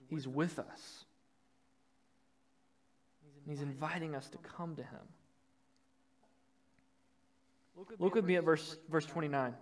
He's 0.09 0.27
with 0.27 0.59
us. 0.59 1.03
He's 3.45 3.61
inviting 3.61 4.15
us 4.15 4.29
to 4.29 4.37
come 4.37 4.75
to 4.75 4.83
Him. 4.83 4.99
Look 7.99 8.15
with 8.15 8.25
me 8.25 8.35
at 8.35 8.43
verse, 8.43 8.77
verse 8.89 9.05
29. 9.05 9.53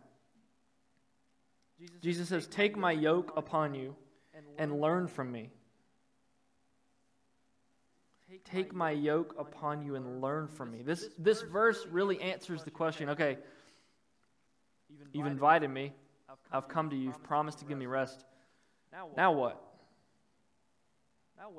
Jesus 2.01 2.29
says, 2.29 2.47
Take 2.47 2.77
my 2.77 2.91
yoke 2.91 3.33
upon 3.35 3.73
you 3.73 3.95
and 4.57 4.79
learn 4.79 5.07
from 5.07 5.31
me. 5.31 5.49
Take 8.43 8.73
my 8.73 8.91
yoke 8.91 9.35
upon 9.37 9.83
you 9.83 9.95
and 9.95 10.21
learn 10.21 10.47
from 10.47 10.71
me. 10.71 10.81
This, 10.81 11.07
this 11.17 11.41
verse 11.41 11.85
really 11.89 12.19
answers 12.21 12.63
the 12.63 12.71
question 12.71 13.09
okay, 13.09 13.37
you've 15.13 15.27
invited 15.27 15.69
me, 15.69 15.93
I've 16.51 16.67
come 16.67 16.89
to 16.89 16.95
you, 16.95 17.03
you've 17.05 17.23
promised 17.23 17.59
to 17.59 17.65
give 17.65 17.77
me 17.77 17.85
rest. 17.85 18.25
Now 19.15 19.31
what? 19.31 19.61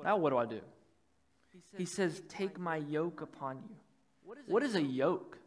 Now 0.03 0.17
what 0.17 0.29
do 0.31 0.37
I 0.37 0.45
do? 0.45 0.61
He 1.77 1.85
says, 1.85 2.21
Take 2.27 2.59
my 2.59 2.77
yoke 2.77 3.21
upon 3.21 3.57
you. 3.57 3.75
What 4.47 4.63
is 4.63 4.75
a 4.75 4.81
yoke? 4.81 5.37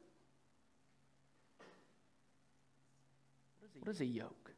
What 3.80 3.90
is 3.90 4.00
a 4.00 4.06
yoke? 4.06 4.49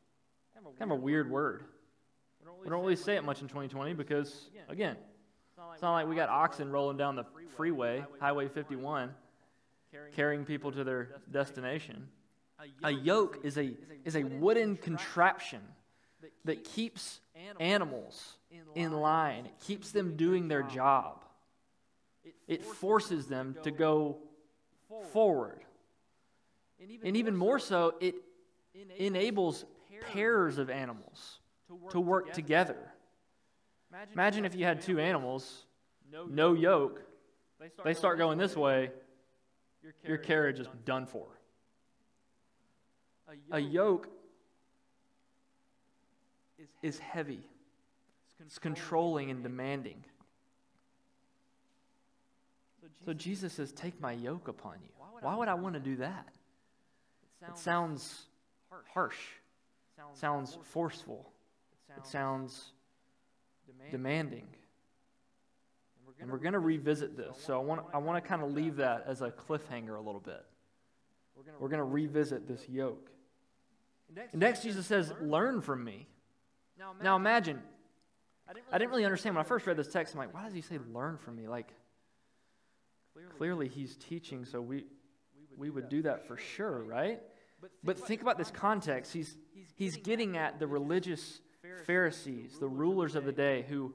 Kind 0.78 0.90
of 0.92 0.98
a 0.98 1.00
weird 1.00 1.30
word. 1.30 1.64
We 2.62 2.70
don't 2.70 2.80
really 2.80 2.96
say 2.96 3.16
it 3.16 3.24
much 3.24 3.40
in 3.42 3.48
2020 3.48 3.94
because, 3.94 4.50
again, 4.68 4.96
it's 5.72 5.82
not 5.82 5.92
like 5.92 6.08
we 6.08 6.14
got 6.16 6.28
oxen 6.28 6.70
rolling 6.70 6.96
down 6.96 7.16
the 7.16 7.24
freeway, 7.56 8.04
Highway 8.20 8.48
51, 8.48 9.10
carrying 10.14 10.44
people 10.44 10.72
to 10.72 10.84
their 10.84 11.08
destination. 11.30 12.08
A 12.84 12.90
yoke 12.90 13.40
is 13.42 13.58
a, 13.58 13.72
is 14.04 14.14
a 14.16 14.22
wooden 14.24 14.76
contraption 14.76 15.60
that 16.44 16.64
keeps 16.64 17.20
animals 17.58 18.34
in 18.74 18.92
line, 18.92 19.46
it 19.46 19.58
keeps 19.60 19.90
them 19.90 20.16
doing 20.16 20.48
their 20.48 20.62
job, 20.62 21.24
it 22.46 22.64
forces 22.64 23.26
them 23.26 23.56
to 23.64 23.70
go 23.70 24.18
forward. 25.12 25.60
And 27.04 27.16
even 27.16 27.36
more 27.36 27.58
so, 27.58 27.94
it 28.00 28.14
enables 28.98 29.64
pairs 30.06 30.58
of 30.58 30.70
animals 30.70 31.38
to 31.90 32.00
work 32.00 32.32
together. 32.32 32.76
Imagine 34.12 34.44
if 34.44 34.54
you 34.54 34.64
had 34.64 34.80
two 34.80 34.98
animals, 34.98 35.66
no 36.28 36.54
yoke, 36.54 37.02
they 37.84 37.94
start 37.94 38.18
going 38.18 38.38
this 38.38 38.56
way, 38.56 38.90
your 40.06 40.18
carriage 40.18 40.60
is 40.60 40.66
done 40.84 41.06
for. 41.06 41.26
A 43.50 43.58
yoke 43.58 44.08
is 46.82 46.98
heavy, 46.98 47.48
it's 48.40 48.58
controlling 48.58 49.30
and 49.30 49.42
demanding. 49.42 50.04
So 53.04 53.12
Jesus 53.12 53.52
says, 53.52 53.72
Take 53.72 54.00
my 54.00 54.12
yoke 54.12 54.48
upon 54.48 54.74
you. 54.82 54.88
Why 55.20 55.34
would 55.36 55.48
I 55.48 55.54
want 55.54 55.74
to 55.74 55.80
do 55.80 55.96
that? 55.96 56.28
It 57.48 57.58
sounds 57.58 58.26
harsh, 58.94 59.16
sounds 60.14 60.58
forceful, 60.62 61.30
it 61.96 62.06
sounds 62.06 62.72
demanding. 63.90 64.46
And 66.20 66.30
we're 66.30 66.38
going 66.38 66.52
to 66.52 66.60
revisit 66.60 67.16
this. 67.16 67.36
So 67.44 67.60
I 67.60 67.62
want, 67.62 67.82
I 67.92 67.98
want 67.98 68.22
to 68.22 68.28
kind 68.28 68.42
of 68.42 68.52
leave 68.52 68.76
that 68.76 69.04
as 69.08 69.22
a 69.22 69.30
cliffhanger 69.30 69.96
a 69.96 70.00
little 70.00 70.20
bit. 70.20 70.44
We're 71.58 71.68
going 71.68 71.78
to 71.78 71.84
revisit 71.84 72.46
this 72.46 72.68
yoke. 72.68 73.10
Next, 74.32 74.62
Jesus 74.62 74.86
says, 74.86 75.12
Learn 75.20 75.60
from 75.60 75.82
me. 75.82 76.06
Now 77.02 77.16
imagine, 77.16 77.60
I 78.70 78.78
didn't 78.78 78.90
really 78.90 79.04
understand 79.04 79.34
when 79.36 79.44
I 79.44 79.48
first 79.48 79.66
read 79.66 79.76
this 79.76 79.88
text. 79.88 80.14
I'm 80.14 80.18
like, 80.18 80.34
why 80.34 80.44
does 80.44 80.54
he 80.54 80.60
say 80.60 80.78
learn 80.92 81.16
from 81.16 81.36
me? 81.36 81.48
Like, 81.48 81.72
clearly 83.36 83.68
he's 83.68 83.96
teaching, 83.96 84.44
so 84.44 84.60
we, 84.60 84.84
we 85.56 85.70
would 85.70 85.88
do 85.88 86.02
that 86.02 86.26
for 86.26 86.36
sure, 86.36 86.82
right? 86.82 87.20
But 87.84 87.98
think 87.98 88.22
about 88.22 88.38
this 88.38 88.50
context. 88.50 89.12
He's, 89.12 89.36
he's 89.74 89.96
getting 89.96 90.36
at 90.36 90.58
the 90.58 90.66
religious 90.66 91.40
Pharisees, 91.84 92.58
the 92.58 92.68
rulers 92.68 93.14
of 93.14 93.24
the 93.24 93.32
day, 93.32 93.64
who 93.68 93.94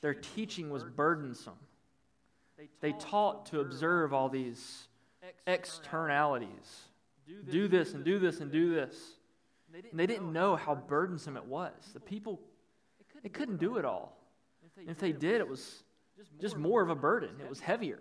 their 0.00 0.14
teaching 0.14 0.70
was 0.70 0.84
burdensome. 0.84 1.58
They 2.80 2.92
taught 2.92 3.46
to 3.46 3.60
observe 3.60 4.12
all 4.12 4.28
these 4.28 4.88
externalities 5.46 6.84
do 7.50 7.68
this 7.68 7.94
and 7.94 8.04
do 8.04 8.18
this 8.18 8.40
and 8.40 8.50
do 8.50 8.74
this. 8.74 8.96
And 9.90 10.00
they 10.00 10.06
didn't 10.06 10.32
know 10.32 10.56
how 10.56 10.74
burdensome 10.74 11.36
it 11.36 11.44
was. 11.44 11.72
The 11.92 12.00
people, 12.00 12.40
they 13.22 13.28
couldn't 13.28 13.58
do 13.58 13.76
it 13.76 13.84
all. 13.84 14.16
And 14.76 14.90
if 14.90 14.98
they 14.98 15.12
did, 15.12 15.40
it 15.40 15.48
was 15.48 15.84
just 16.40 16.56
more 16.56 16.82
of 16.82 16.90
a 16.90 16.94
burden, 16.94 17.30
it 17.40 17.48
was 17.48 17.60
heavier. 17.60 18.00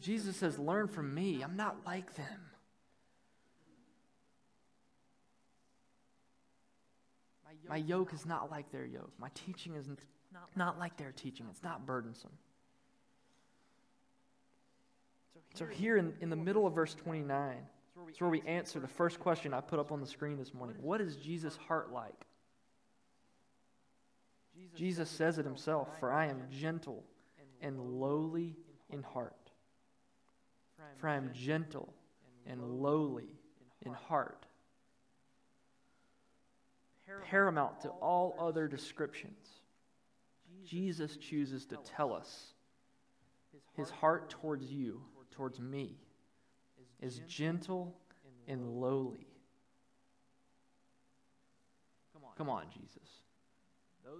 Jesus 0.00 0.36
says, 0.36 0.58
Learn 0.58 0.88
from 0.88 1.14
me. 1.14 1.42
I'm 1.42 1.56
not 1.56 1.78
like 1.86 2.14
them. 2.14 2.40
My 7.68 7.76
yoke 7.76 8.14
is 8.14 8.24
not 8.24 8.50
like 8.50 8.70
their 8.70 8.86
yoke. 8.86 9.12
My 9.18 9.28
teaching 9.34 9.74
is 9.74 9.88
not 10.56 10.78
like 10.78 10.96
their 10.96 11.12
teaching. 11.12 11.46
It's 11.50 11.62
not 11.62 11.84
burdensome. 11.84 12.32
So, 15.54 15.66
here 15.66 15.96
in, 15.96 16.14
in 16.20 16.30
the 16.30 16.36
middle 16.36 16.66
of 16.66 16.74
verse 16.74 16.94
29, 16.94 17.56
it's 18.08 18.20
where 18.20 18.30
we 18.30 18.42
answer 18.42 18.78
the 18.78 18.88
first 18.88 19.18
question 19.18 19.52
I 19.52 19.60
put 19.60 19.78
up 19.78 19.92
on 19.92 20.00
the 20.00 20.06
screen 20.06 20.38
this 20.38 20.54
morning 20.54 20.76
What 20.80 21.00
is 21.00 21.16
Jesus' 21.16 21.56
heart 21.56 21.92
like? 21.92 22.26
Jesus 24.74 25.08
says 25.08 25.38
it 25.38 25.44
himself 25.44 25.88
For 25.98 26.12
I 26.12 26.26
am 26.26 26.42
gentle 26.50 27.04
and 27.60 27.80
lowly 27.80 28.56
in 28.90 29.02
heart. 29.02 29.34
For 30.98 31.08
I 31.08 31.16
am 31.16 31.30
gentle 31.32 31.92
and 32.46 32.62
lowly 32.62 33.28
in 33.82 33.92
heart. 33.92 34.46
Paramount 37.24 37.80
to 37.82 37.88
all 37.88 38.36
other 38.38 38.68
descriptions, 38.68 39.46
Jesus 40.64 41.16
chooses 41.16 41.64
to 41.66 41.78
tell 41.84 42.12
us 42.12 42.54
his 43.74 43.90
heart 43.90 44.30
towards 44.30 44.66
you 44.70 45.00
towards 45.30 45.60
me 45.60 45.96
is 47.00 47.20
gentle 47.28 47.94
and 48.48 48.80
lowly. 48.80 49.28
Come 52.36 52.48
on, 52.48 52.64
Jesus. 52.72 53.08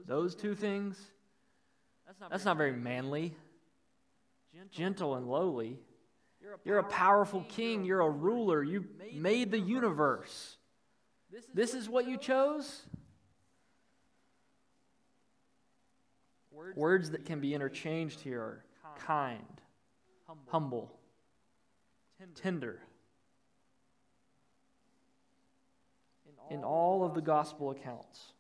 Those 0.07 0.35
two 0.35 0.55
things, 0.55 1.01
that's 2.31 2.45
not 2.45 2.57
very 2.57 2.73
manly. 2.73 3.35
Gentle 4.71 5.17
and 5.17 5.27
lowly. 5.27 5.79
You're 6.65 6.79
a 6.79 6.85
powerful 6.85 7.45
king. 7.49 7.85
You're 7.85 8.01
a 8.01 8.11
ruler. 8.11 8.63
You 8.63 8.85
made 9.15 9.51
the 9.51 9.59
universe. 9.59 10.57
This 11.53 11.75
is 11.75 11.89
what 11.89 12.09
you 12.09 12.17
chose? 12.17 12.83
Words 16.75 17.11
that 17.11 17.25
can 17.25 17.41
be 17.41 17.55
interchanged 17.55 18.21
here 18.21 18.41
are 18.41 18.65
kind, 18.99 19.61
humble, 20.49 20.99
tender. 22.35 22.81
In 26.51 26.65
all 26.65 27.05
of 27.05 27.15
the 27.15 27.21
gospel 27.21 27.71
accounts, 27.71 28.33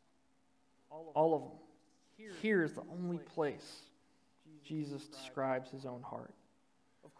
all 0.91 1.35
of 1.35 1.43
them, 1.43 2.33
here 2.41 2.65
is 2.65 2.73
the 2.73 2.85
only 2.91 3.19
place 3.19 3.83
Jesus 4.65 5.07
describes 5.07 5.71
his 5.71 5.85
own 5.85 6.03
heart. 6.03 6.35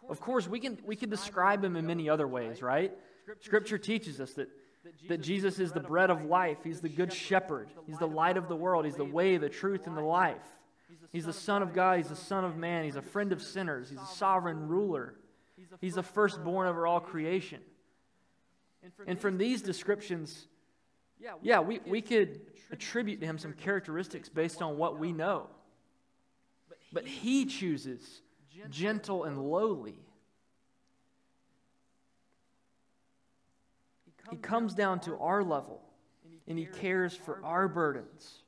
Of 0.07 0.19
course, 0.19 0.47
we 0.47 0.59
can, 0.59 0.77
we 0.85 0.95
can 0.95 1.09
describe 1.09 1.63
him 1.63 1.75
in 1.75 1.85
many 1.85 2.09
other 2.09 2.27
ways, 2.27 2.61
right? 2.61 2.91
Scripture 3.41 3.77
teaches 3.77 4.19
us 4.19 4.33
that, 4.33 4.49
that 5.07 5.21
Jesus 5.21 5.59
is 5.59 5.71
the 5.71 5.79
bread 5.79 6.09
of 6.09 6.25
life. 6.25 6.57
He's 6.63 6.81
the 6.81 6.89
good 6.89 7.13
shepherd. 7.13 7.69
He's 7.85 7.99
the 7.99 8.07
light 8.07 8.37
of 8.37 8.47
the 8.47 8.55
world. 8.55 8.85
He's 8.85 8.95
the 8.95 9.05
way, 9.05 9.37
the 9.37 9.49
truth, 9.49 9.87
and 9.87 9.95
the 9.97 10.01
life. 10.01 10.37
He's 11.11 11.25
the 11.25 11.33
Son 11.33 11.61
of 11.61 11.73
God. 11.73 11.97
He's 11.97 12.09
the 12.09 12.15
Son 12.15 12.43
of 12.43 12.57
man. 12.57 12.85
He's 12.85 12.95
a 12.95 13.01
friend 13.01 13.31
of 13.31 13.41
sinners. 13.41 13.89
He's 13.89 13.99
a 13.99 14.05
sovereign 14.05 14.67
ruler. 14.67 15.15
He's 15.81 15.95
the 15.95 16.03
firstborn 16.03 16.67
over 16.67 16.87
all 16.87 16.99
creation. 16.99 17.59
And 19.05 19.19
from 19.19 19.37
these 19.37 19.61
descriptions, 19.61 20.47
yeah, 21.41 21.59
we, 21.59 21.79
we 21.85 22.01
could 22.01 22.41
attribute 22.71 23.19
to 23.19 23.25
him 23.25 23.37
some 23.37 23.53
characteristics 23.53 24.29
based 24.29 24.61
on 24.61 24.77
what 24.77 24.97
we 24.97 25.11
know. 25.11 25.47
But 26.91 27.05
he 27.05 27.45
chooses 27.45 28.21
gentle 28.69 29.23
and 29.23 29.41
lowly. 29.41 29.99
He 34.29 34.37
comes 34.37 34.73
down 34.73 34.99
to 35.01 35.17
our 35.17 35.43
level 35.43 35.81
and 36.47 36.57
he 36.57 36.65
cares 36.65 37.15
for 37.15 37.39
our 37.43 37.67
burdens. 37.67 38.43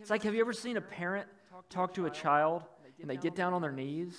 It's 0.00 0.10
like, 0.10 0.22
have 0.24 0.34
you 0.34 0.40
ever 0.40 0.52
seen 0.52 0.76
a 0.76 0.80
parent 0.80 1.28
talk 1.70 1.94
to 1.94 2.06
a 2.06 2.10
child 2.10 2.64
and 3.00 3.08
they 3.10 3.16
get 3.16 3.34
down 3.34 3.54
on 3.54 3.62
their 3.62 3.72
knees 3.72 4.16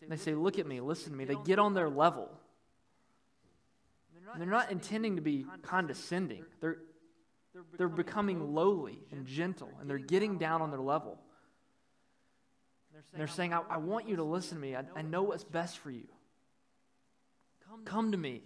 and 0.00 0.10
they 0.10 0.16
say, 0.16 0.34
Look 0.34 0.58
at 0.58 0.66
me, 0.66 0.80
listen 0.80 1.12
to 1.12 1.18
me? 1.18 1.24
They 1.24 1.36
get 1.44 1.58
on 1.58 1.74
their 1.74 1.88
level. 1.88 2.30
And 4.32 4.40
they're 4.40 4.48
not 4.48 4.70
intending 4.70 5.16
to 5.16 5.22
be 5.22 5.46
condescending. 5.62 6.44
They're, 6.60 6.78
they're 7.76 7.88
becoming 7.88 8.54
lowly 8.54 9.00
and 9.10 9.26
gentle, 9.26 9.70
and 9.80 9.90
they're 9.90 9.98
getting 9.98 10.38
down 10.38 10.62
on 10.62 10.70
their 10.70 10.80
level. 10.80 11.18
And 13.12 13.20
they're 13.20 13.26
saying, 13.28 13.52
I, 13.52 13.60
I 13.68 13.76
want 13.76 14.08
you 14.08 14.16
to 14.16 14.24
listen 14.24 14.56
to 14.56 14.62
me. 14.62 14.76
I, 14.76 14.84
I 14.96 15.02
know 15.02 15.22
what's 15.22 15.44
best 15.44 15.78
for 15.78 15.90
you. 15.90 16.06
Come 17.84 18.12
to 18.12 18.18
me. 18.18 18.42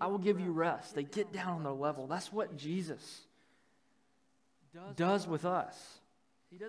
I 0.00 0.06
will 0.08 0.18
give 0.18 0.40
you 0.40 0.52
rest. 0.52 0.94
They 0.94 1.04
get 1.04 1.32
down 1.32 1.54
on 1.54 1.62
their 1.62 1.72
level. 1.72 2.06
That's 2.06 2.32
what 2.32 2.56
Jesus 2.56 3.22
does 4.96 5.26
with 5.26 5.44
us. 5.44 6.00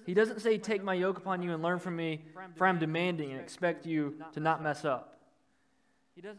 He 0.06 0.14
doesn't 0.14 0.42
say, 0.42 0.58
Take 0.58 0.84
my 0.84 0.94
yoke 0.94 1.18
upon 1.18 1.42
you 1.42 1.54
and 1.54 1.62
learn 1.62 1.80
from 1.80 1.96
me, 1.96 2.26
for 2.56 2.66
I'm 2.66 2.80
demanding 2.80 3.32
and 3.32 3.40
expect 3.40 3.86
you 3.86 4.16
to 4.34 4.40
not 4.40 4.64
mess 4.64 4.86
up. 4.86 5.20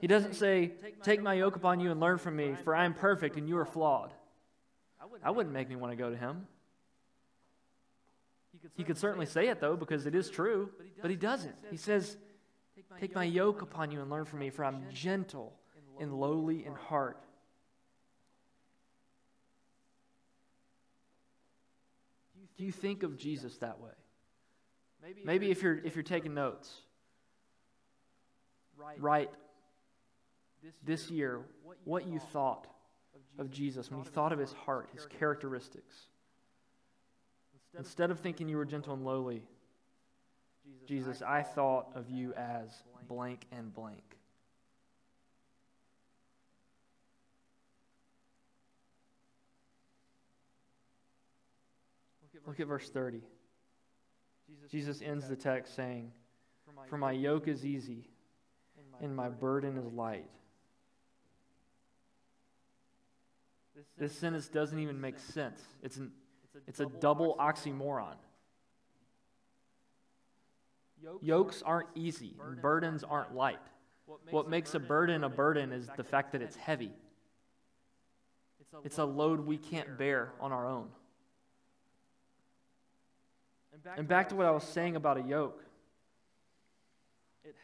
He 0.00 0.06
doesn't 0.06 0.34
say, 0.34 0.72
Take 1.02 1.22
my 1.22 1.34
yoke 1.34 1.56
upon 1.56 1.80
you 1.80 1.90
and 1.90 2.00
learn 2.00 2.18
from 2.18 2.36
me, 2.36 2.54
for 2.64 2.74
I 2.74 2.84
am 2.84 2.94
perfect 2.94 3.36
and 3.36 3.48
you 3.48 3.58
are 3.58 3.66
flawed. 3.66 4.12
I 5.22 5.30
wouldn't 5.30 5.54
make 5.54 5.68
me 5.68 5.76
want 5.76 5.92
to 5.92 5.96
go 5.96 6.10
to 6.10 6.16
him. 6.16 6.46
He 8.74 8.84
could 8.84 8.98
certainly 8.98 9.26
say 9.26 9.48
it, 9.48 9.60
though, 9.60 9.76
because 9.76 10.06
it 10.06 10.14
is 10.14 10.30
true, 10.30 10.70
but 11.00 11.10
he 11.10 11.16
doesn't. 11.16 11.54
He 11.70 11.76
says, 11.76 12.16
Take 13.00 13.14
my 13.14 13.24
yoke 13.24 13.62
upon 13.62 13.90
you 13.90 14.00
and 14.00 14.10
learn 14.10 14.24
from 14.24 14.38
me, 14.40 14.50
for 14.50 14.64
I'm 14.64 14.84
gentle 14.92 15.52
and 16.00 16.12
lowly 16.12 16.64
in 16.64 16.74
heart. 16.74 17.24
Do 22.56 22.64
you 22.64 22.72
think 22.72 23.04
of 23.04 23.16
Jesus 23.16 23.56
that 23.58 23.80
way? 23.80 23.90
Maybe 25.24 25.50
if 25.50 25.62
you're, 25.62 25.78
if 25.78 25.94
you're 25.94 26.02
taking 26.02 26.34
notes, 26.34 26.72
write 28.98 29.30
this 30.84 31.08
year 31.10 31.40
what 31.84 32.06
you 32.06 32.18
thought 32.18 32.66
of 33.38 33.50
Jesus 33.50 33.90
when 33.90 34.00
you 34.00 34.04
thought 34.04 34.32
of 34.32 34.38
his 34.38 34.52
heart, 34.52 34.88
his 34.92 35.06
characteristics. 35.06 36.08
Instead 37.76 38.10
of 38.10 38.20
thinking 38.20 38.48
you 38.48 38.56
were 38.56 38.64
gentle 38.64 38.94
and 38.94 39.04
lowly, 39.04 39.42
Jesus, 40.86 41.22
I 41.22 41.42
thought 41.42 41.88
of 41.94 42.08
you 42.08 42.32
as 42.34 42.82
blank 43.08 43.46
and 43.52 43.72
blank. 43.74 44.02
Look 52.46 52.60
at 52.60 52.66
verse 52.66 52.88
30. 52.88 53.20
Jesus 54.70 55.02
ends 55.02 55.28
the 55.28 55.36
text 55.36 55.76
saying, 55.76 56.12
For 56.88 56.96
my 56.96 57.12
yoke 57.12 57.46
is 57.46 57.66
easy 57.66 58.08
and 59.02 59.14
my 59.14 59.28
burden 59.28 59.76
is 59.76 59.84
light. 59.92 60.30
This 63.98 64.12
sentence 64.12 64.48
doesn't 64.48 64.78
even 64.78 65.00
make 65.00 65.18
sense. 65.18 65.60
It's, 65.82 65.98
an, 65.98 66.10
it's 66.66 66.80
a 66.80 66.86
double 66.86 67.36
oxymoron. 67.38 68.16
Yokes 71.20 71.62
aren't 71.62 71.88
easy, 71.94 72.34
burdens 72.60 73.04
aren't 73.04 73.34
light. 73.34 73.60
What 74.30 74.48
makes 74.48 74.74
a 74.74 74.80
burden 74.80 75.24
a 75.24 75.28
burden 75.28 75.72
is 75.72 75.88
the 75.96 76.04
fact 76.04 76.32
that 76.32 76.42
it's 76.42 76.56
heavy. 76.56 76.92
It's 78.84 78.98
a 78.98 79.04
load 79.04 79.40
we 79.40 79.58
can't 79.58 79.96
bear 79.98 80.32
on 80.40 80.52
our 80.52 80.66
own. 80.66 80.88
And 83.96 84.08
back 84.08 84.30
to 84.30 84.34
what 84.34 84.46
I 84.46 84.50
was 84.50 84.64
saying 84.64 84.96
about 84.96 85.18
a 85.18 85.22
yoke 85.22 85.62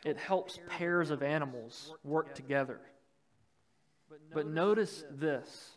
it 0.04 0.18
helps 0.18 0.58
pairs 0.68 1.10
of 1.10 1.22
animals 1.22 1.92
work 2.04 2.34
together. 2.34 2.80
But 4.32 4.46
notice 4.46 5.04
this 5.10 5.72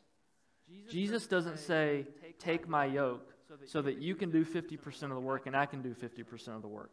Jesus 0.89 1.27
doesn't 1.27 1.59
say, 1.59 2.07
Take 2.39 2.67
my 2.67 2.85
yoke 2.85 3.33
so 3.65 3.81
that 3.81 4.01
you 4.01 4.15
can 4.15 4.31
do 4.31 4.45
50% 4.45 5.03
of 5.03 5.09
the 5.09 5.19
work 5.19 5.47
and 5.47 5.55
I 5.55 5.65
can 5.65 5.81
do 5.81 5.93
50% 5.93 6.55
of 6.55 6.61
the 6.61 6.67
work. 6.67 6.91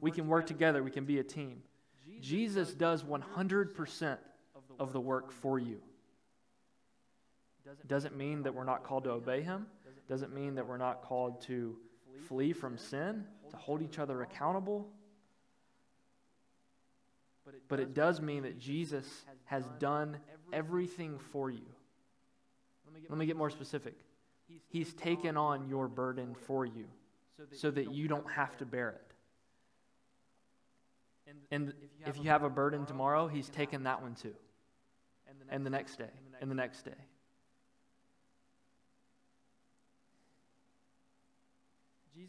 We 0.00 0.10
can 0.10 0.28
work 0.28 0.46
together, 0.46 0.82
we 0.82 0.90
can 0.90 1.04
be 1.04 1.18
a 1.18 1.24
team. 1.24 1.62
Jesus 2.20 2.72
does 2.72 3.02
100% 3.02 4.18
of 4.78 4.92
the 4.92 5.00
work 5.00 5.32
for 5.32 5.58
you. 5.58 5.80
Doesn't 7.86 8.16
mean 8.16 8.42
that 8.42 8.54
we're 8.54 8.64
not 8.64 8.84
called 8.84 9.04
to 9.04 9.10
obey 9.10 9.42
him. 9.42 9.66
Doesn't 10.08 10.34
mean 10.34 10.56
that 10.56 10.66
we're 10.66 10.78
not 10.78 11.02
called 11.02 11.40
to 11.42 11.76
flee 12.28 12.52
from 12.52 12.76
sin, 12.76 13.24
to 13.50 13.56
hold 13.56 13.82
each 13.82 13.98
other 13.98 14.22
accountable. 14.22 14.88
But 17.68 17.80
it 17.80 17.94
does 17.94 18.20
mean 18.20 18.42
that 18.42 18.58
Jesus 18.58 19.06
has 19.44 19.64
done 19.78 20.18
everything 20.52 21.18
for 21.32 21.50
you. 21.50 21.66
Let 23.08 23.18
me 23.18 23.26
get 23.26 23.36
more 23.36 23.50
specific. 23.50 23.94
He's 24.68 24.92
taken 24.94 25.36
on 25.36 25.68
your 25.68 25.88
burden 25.88 26.34
for 26.34 26.64
you 26.64 26.86
so 27.52 27.70
that 27.70 27.92
you 27.92 28.08
don't 28.08 28.30
have 28.30 28.56
to 28.58 28.66
bear 28.66 28.90
it. 28.90 29.12
And 31.50 31.72
if 32.06 32.18
you 32.18 32.24
have 32.24 32.42
a 32.42 32.50
burden 32.50 32.86
tomorrow, 32.86 33.28
He's 33.28 33.48
taken 33.48 33.84
that 33.84 34.02
one 34.02 34.14
too. 34.14 34.34
And 35.48 35.66
the 35.66 35.70
next 35.70 35.96
day, 35.96 36.10
and 36.40 36.50
the 36.50 36.54
next 36.54 36.82
day. 36.84 36.92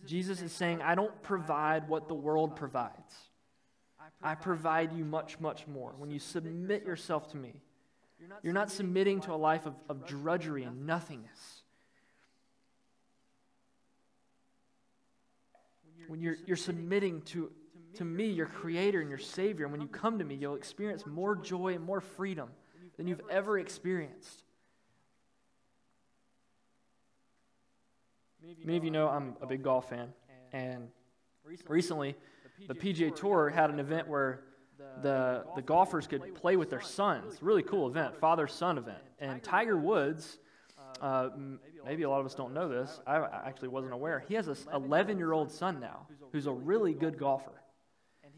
Jesus 0.05 0.41
is 0.41 0.51
saying, 0.51 0.81
I 0.81 0.95
don't 0.95 1.21
provide 1.21 1.87
what 1.87 2.07
the 2.07 2.13
world 2.13 2.55
provides. 2.55 3.15
I 4.21 4.35
provide 4.35 4.93
you 4.93 5.05
much, 5.05 5.39
much 5.39 5.67
more. 5.67 5.93
When 5.97 6.09
you 6.09 6.19
submit 6.19 6.85
yourself 6.85 7.31
to 7.31 7.37
me, 7.37 7.61
you're 8.41 8.53
not 8.53 8.71
submitting 8.71 9.21
to 9.21 9.33
a 9.33 9.35
life 9.35 9.65
of, 9.65 9.75
of 9.89 10.05
drudgery 10.05 10.63
and 10.63 10.85
nothingness. 10.85 11.62
When 16.07 16.21
you're, 16.21 16.35
you're 16.45 16.57
submitting 16.57 17.21
to, 17.23 17.51
to 17.95 18.05
me, 18.05 18.27
your 18.27 18.47
Creator 18.47 19.01
and 19.01 19.09
your 19.09 19.19
Savior, 19.19 19.65
and 19.65 19.71
when 19.71 19.81
you 19.81 19.87
come 19.87 20.19
to 20.19 20.25
me, 20.25 20.35
you'll 20.35 20.55
experience 20.55 21.05
more 21.05 21.35
joy 21.35 21.73
and 21.73 21.83
more 21.83 22.01
freedom 22.01 22.49
than 22.97 23.07
you've 23.07 23.21
ever 23.29 23.57
experienced. 23.59 24.43
Many 28.63 28.77
of 28.77 28.83
you 28.83 28.91
know 28.91 29.07
I'm 29.07 29.35
a 29.41 29.47
big 29.47 29.63
golf 29.63 29.89
fan, 29.89 30.13
and 30.51 30.89
recently 31.67 32.15
the 32.67 32.75
PGA 32.75 33.15
Tour 33.15 33.49
had 33.49 33.69
an 33.69 33.79
event 33.79 34.07
where 34.07 34.43
the, 35.01 35.45
the 35.55 35.61
golfers 35.61 36.07
could 36.07 36.35
play 36.35 36.55
with 36.55 36.69
their 36.69 36.81
sons. 36.81 37.41
Really 37.41 37.63
cool 37.63 37.87
event, 37.87 38.17
father 38.17 38.47
son 38.47 38.77
event. 38.77 38.99
And 39.19 39.41
Tiger 39.41 39.77
Woods, 39.77 40.39
uh, 41.01 41.29
maybe 41.85 42.03
a 42.03 42.09
lot 42.09 42.19
of 42.19 42.25
us 42.25 42.35
don't 42.35 42.53
know 42.53 42.67
this. 42.67 42.99
I 43.05 43.17
actually 43.45 43.69
wasn't 43.69 43.93
aware. 43.93 44.23
He 44.27 44.35
has 44.35 44.47
an 44.47 44.57
11 44.73 45.17
year 45.17 45.33
old 45.33 45.51
son 45.51 45.79
now 45.79 46.07
who's 46.31 46.47
a 46.47 46.51
really 46.51 46.93
good 46.93 47.17
golfer. 47.17 47.51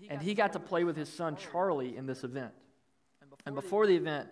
And 0.10 0.22
he 0.22 0.34
got 0.34 0.54
to 0.54 0.60
play 0.60 0.84
with 0.84 0.98
his 0.98 1.10
son 1.10 1.38
Charlie 1.38 1.96
in 1.96 2.06
this 2.06 2.24
event. 2.24 2.52
And 3.46 3.56
before 3.56 3.88
the 3.88 3.96
event, 3.96 4.28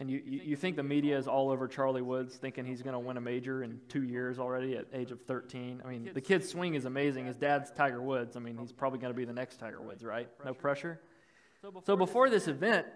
and 0.00 0.10
you, 0.10 0.20
you, 0.24 0.40
you 0.44 0.56
think 0.56 0.76
the 0.76 0.82
media 0.82 1.16
is 1.16 1.28
all 1.28 1.50
over 1.50 1.68
Charlie 1.68 2.02
Woods, 2.02 2.34
thinking 2.34 2.64
he's 2.64 2.82
going 2.82 2.94
to 2.94 2.98
win 2.98 3.16
a 3.16 3.20
major 3.20 3.62
in 3.62 3.80
two 3.88 4.02
years 4.02 4.38
already 4.38 4.76
at 4.76 4.86
age 4.92 5.12
of 5.12 5.22
13. 5.22 5.82
I 5.84 5.88
mean, 5.88 6.10
the 6.12 6.20
kid's 6.20 6.48
swing 6.48 6.74
is 6.74 6.84
amazing. 6.84 7.26
His 7.26 7.36
dad's 7.36 7.70
Tiger 7.70 8.02
Woods. 8.02 8.36
I 8.36 8.40
mean, 8.40 8.58
he's 8.58 8.72
probably 8.72 8.98
going 8.98 9.12
to 9.12 9.16
be 9.16 9.24
the 9.24 9.32
next 9.32 9.58
Tiger 9.58 9.80
Woods, 9.80 10.04
right? 10.04 10.28
No 10.44 10.52
pressure. 10.52 11.00
So 11.84 11.96
before 11.96 12.28
this 12.28 12.48
event, 12.48 12.86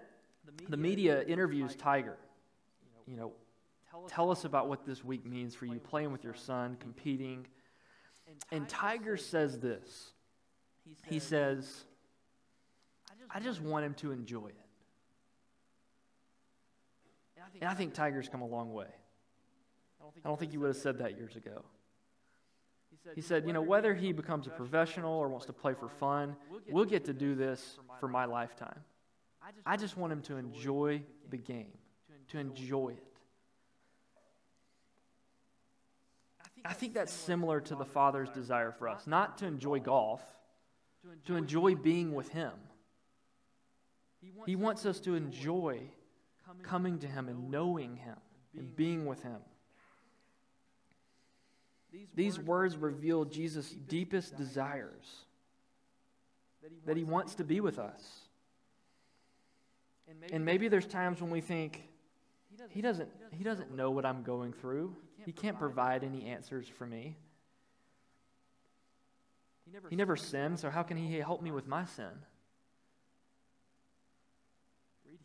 the 0.68 0.76
media 0.76 1.22
interviews 1.22 1.74
Tiger. 1.76 2.18
You 3.06 3.16
know, 3.16 3.32
tell 4.08 4.30
us 4.30 4.44
about 4.44 4.68
what 4.68 4.84
this 4.84 5.04
week 5.04 5.24
means 5.26 5.54
for 5.54 5.66
you, 5.66 5.78
playing 5.78 6.12
with 6.12 6.24
your 6.24 6.34
son, 6.34 6.76
competing. 6.80 7.46
And 8.52 8.68
Tiger 8.68 9.16
says 9.16 9.58
this. 9.58 10.12
He 11.06 11.18
says, 11.18 11.84
I 13.30 13.40
just 13.40 13.60
want 13.60 13.84
him 13.84 13.94
to 13.94 14.12
enjoy 14.12 14.48
it. 14.48 14.54
And 17.60 17.68
I 17.68 17.74
think 17.74 17.94
Tiger's 17.94 18.28
come 18.28 18.42
a 18.42 18.46
long 18.46 18.72
way. 18.72 18.86
I 20.24 20.28
don't 20.28 20.38
think 20.38 20.52
he 20.52 20.58
would 20.58 20.68
have 20.68 20.76
said 20.76 20.98
that 20.98 21.16
years 21.16 21.36
ago. 21.36 21.64
He 23.14 23.20
said, 23.20 23.46
you 23.46 23.52
know, 23.52 23.62
whether 23.62 23.94
he 23.94 24.12
becomes 24.12 24.46
a 24.46 24.50
professional 24.50 25.14
or 25.14 25.28
wants 25.28 25.46
to 25.46 25.52
play 25.52 25.74
for 25.74 25.88
fun, 25.88 26.36
we'll 26.68 26.84
get 26.84 27.04
to 27.06 27.12
do 27.12 27.34
this 27.34 27.78
for 28.00 28.08
my 28.08 28.26
lifetime. 28.26 28.80
I 29.64 29.76
just 29.76 29.96
want 29.96 30.12
him 30.12 30.20
to 30.22 30.36
enjoy 30.36 31.02
the 31.30 31.38
game, 31.38 31.72
to 32.28 32.38
enjoy 32.38 32.90
it. 32.90 33.07
I 36.68 36.74
think 36.74 36.92
that's 36.92 37.12
similar 37.12 37.62
to 37.62 37.74
the 37.74 37.86
Father's 37.86 38.28
desire 38.28 38.72
for 38.72 38.88
us, 38.88 39.06
not 39.06 39.38
to 39.38 39.46
enjoy 39.46 39.80
golf, 39.80 40.20
to 41.24 41.34
enjoy 41.34 41.74
being 41.74 42.14
with 42.14 42.28
Him. 42.28 42.52
He 44.44 44.54
wants 44.54 44.84
us 44.84 45.00
to 45.00 45.14
enjoy 45.14 45.80
coming 46.62 46.98
to 46.98 47.06
Him 47.06 47.28
and 47.28 47.50
knowing 47.50 47.96
Him 47.96 48.16
and 48.56 48.76
being 48.76 49.06
with 49.06 49.22
Him. 49.22 49.38
These 52.14 52.38
words 52.38 52.76
reveal 52.76 53.24
Jesus' 53.24 53.70
deepest 53.70 54.36
desires 54.36 55.24
that 56.84 56.98
He 56.98 57.04
wants 57.04 57.36
to 57.36 57.44
be 57.44 57.60
with 57.60 57.78
us. 57.78 58.02
And 60.30 60.44
maybe 60.44 60.68
there's 60.68 60.86
times 60.86 61.22
when 61.22 61.30
we 61.30 61.40
think, 61.40 61.82
He 62.68 62.82
doesn't, 62.82 63.08
he 63.32 63.42
doesn't 63.42 63.74
know 63.74 63.90
what 63.90 64.04
I'm 64.04 64.22
going 64.22 64.52
through, 64.52 64.94
He 65.24 65.32
can't 65.32 65.58
provide 65.58 66.04
any 66.04 66.24
answers 66.26 66.66
for 66.68 66.86
me. 66.86 67.16
He 69.90 69.96
never 69.96 70.16
sinned, 70.16 70.58
so 70.58 70.70
how 70.70 70.82
can 70.82 70.96
He 70.96 71.16
help 71.18 71.42
me 71.42 71.50
with 71.50 71.66
my 71.66 71.84
sin? 71.84 72.10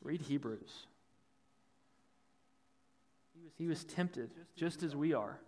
Read 0.02 0.22
Hebrews. 0.22 0.88
He 3.58 3.68
was 3.68 3.84
tempted 3.86 4.32
just 4.56 4.84
as 4.84 4.96
we 4.96 5.14
are. 5.14 5.40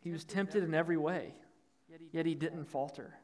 He 0.00 0.12
was 0.12 0.24
tempted 0.24 0.62
in 0.62 0.74
every 0.74 0.96
way, 0.96 1.34
yet 2.12 2.26
he 2.26 2.34
didn't 2.34 2.66
falter. 2.66 3.14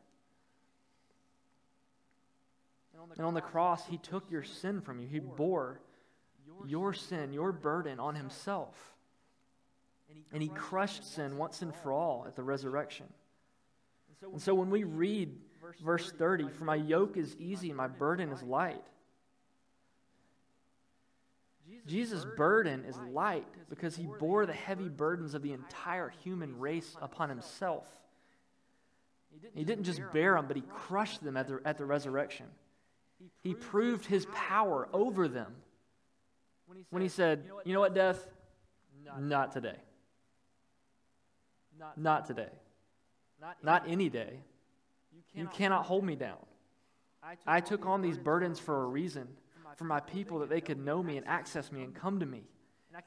And 3.16 3.26
on 3.26 3.34
the 3.34 3.40
cross, 3.40 3.86
he 3.86 3.98
took 3.98 4.30
your 4.30 4.42
sin 4.42 4.80
from 4.80 4.98
you. 4.98 5.06
He 5.06 5.20
bore 5.20 5.80
your 6.66 6.92
sin, 6.92 7.32
your 7.32 7.52
burden 7.52 8.00
on 8.00 8.14
himself. 8.14 8.94
And 10.32 10.42
he 10.42 10.48
crushed 10.48 11.14
sin 11.14 11.36
once 11.36 11.62
and 11.62 11.74
for 11.74 11.92
all 11.92 12.24
at 12.26 12.36
the 12.36 12.42
resurrection. 12.42 13.06
And 14.22 14.40
so 14.40 14.54
when 14.54 14.70
we 14.70 14.84
read 14.84 15.34
verse 15.84 16.10
30, 16.12 16.48
For 16.50 16.64
my 16.64 16.76
yoke 16.76 17.16
is 17.16 17.36
easy 17.38 17.68
and 17.68 17.76
my 17.76 17.88
burden 17.88 18.30
is 18.30 18.42
light, 18.42 18.84
Jesus' 21.86 22.24
burden 22.36 22.84
is 22.84 22.96
light 23.10 23.46
because 23.68 23.96
he 23.96 24.06
bore 24.18 24.46
the 24.46 24.52
heavy 24.52 24.88
burdens 24.88 25.34
of 25.34 25.42
the 25.42 25.52
entire 25.52 26.12
human 26.22 26.58
race 26.58 26.96
upon 27.00 27.28
himself. 27.28 27.84
He 29.54 29.64
didn't 29.64 29.84
just 29.84 30.00
bear 30.12 30.34
them, 30.34 30.46
but 30.46 30.56
he 30.56 30.62
crushed 30.62 31.24
them 31.24 31.36
at 31.36 31.48
the, 31.48 31.60
at 31.64 31.78
the 31.78 31.84
resurrection. 31.84 32.46
He 33.40 33.54
proved 33.54 34.06
his 34.06 34.26
power 34.32 34.88
over 34.92 35.28
them 35.28 35.54
when 36.90 37.02
he 37.02 37.08
said, 37.08 37.44
You 37.64 37.72
know 37.72 37.80
what, 37.80 37.94
death? 37.94 38.26
Not 39.18 39.52
today. 39.52 39.76
Not 41.96 42.26
today. 42.26 42.50
Not 43.62 43.84
any 43.88 44.08
day. 44.08 44.40
You 45.34 45.48
cannot 45.48 45.84
hold 45.86 46.04
me 46.04 46.16
down. 46.16 46.38
I 47.46 47.60
took 47.60 47.86
on 47.86 48.02
these 48.02 48.18
burdens 48.18 48.58
for 48.58 48.82
a 48.82 48.86
reason 48.86 49.28
for 49.76 49.84
my 49.84 50.00
people 50.00 50.40
that 50.40 50.50
they 50.50 50.60
could 50.60 50.78
know 50.78 51.02
me 51.02 51.16
and 51.16 51.26
access 51.26 51.72
me 51.72 51.82
and 51.82 51.94
come 51.94 52.20
to 52.20 52.26
me. 52.26 52.42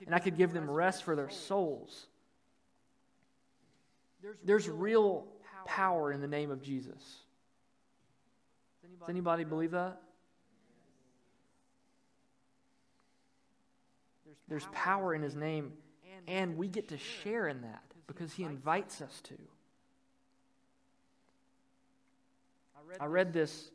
And 0.05 0.15
I 0.15 0.19
could 0.19 0.35
give 0.35 0.51
them 0.51 0.69
rest 0.69 1.03
for 1.03 1.15
their 1.15 1.29
souls. 1.29 2.07
There's 4.43 4.67
real 4.67 5.27
power 5.65 6.11
in 6.11 6.21
the 6.21 6.27
name 6.27 6.49
of 6.49 6.61
Jesus. 6.61 7.01
Does 8.99 9.09
anybody 9.09 9.43
believe 9.43 9.71
that? 9.71 10.01
There's 14.47 14.67
power 14.71 15.13
in 15.13 15.21
his 15.21 15.35
name, 15.35 15.73
and 16.27 16.57
we 16.57 16.67
get 16.67 16.89
to 16.89 16.97
share 16.97 17.47
in 17.47 17.61
that 17.61 17.83
because 18.07 18.33
he 18.33 18.43
invites 18.43 19.01
us 19.01 19.21
to. 19.21 19.35
I 22.99 23.05
read 23.05 23.33
this 23.33 23.71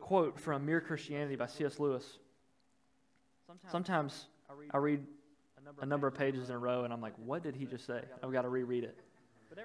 quote 0.00 0.38
from 0.38 0.66
Mere 0.66 0.80
Christianity 0.80 1.36
by 1.36 1.46
C.S. 1.46 1.78
Lewis. 1.78 2.18
Sometimes 3.70 4.26
I 4.72 4.78
read 4.78 5.06
a 5.80 5.86
number 5.86 6.06
of 6.06 6.14
pages 6.14 6.48
in 6.48 6.54
a 6.54 6.58
row 6.58 6.84
and 6.84 6.92
I'm 6.92 7.00
like, 7.00 7.14
what 7.16 7.42
did 7.42 7.54
he 7.54 7.64
just 7.64 7.86
say? 7.86 8.00
I've 8.22 8.32
got 8.32 8.42
to 8.42 8.48
reread 8.48 8.84
it. 8.84 8.98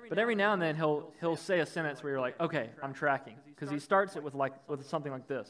But 0.07 0.19
every 0.19 0.35
now 0.35 0.53
and 0.53 0.61
then 0.61 0.75
he'll, 0.75 1.11
he'll 1.19 1.35
say 1.35 1.59
a 1.59 1.65
sentence 1.65 2.01
where 2.03 2.13
you're 2.13 2.21
like, 2.21 2.39
okay, 2.39 2.69
I'm 2.81 2.93
tracking. 2.93 3.35
Because 3.47 3.69
he 3.69 3.79
starts 3.79 4.15
it 4.15 4.23
with, 4.23 4.33
like, 4.35 4.53
with 4.69 4.87
something 4.87 5.11
like 5.11 5.27
this. 5.27 5.49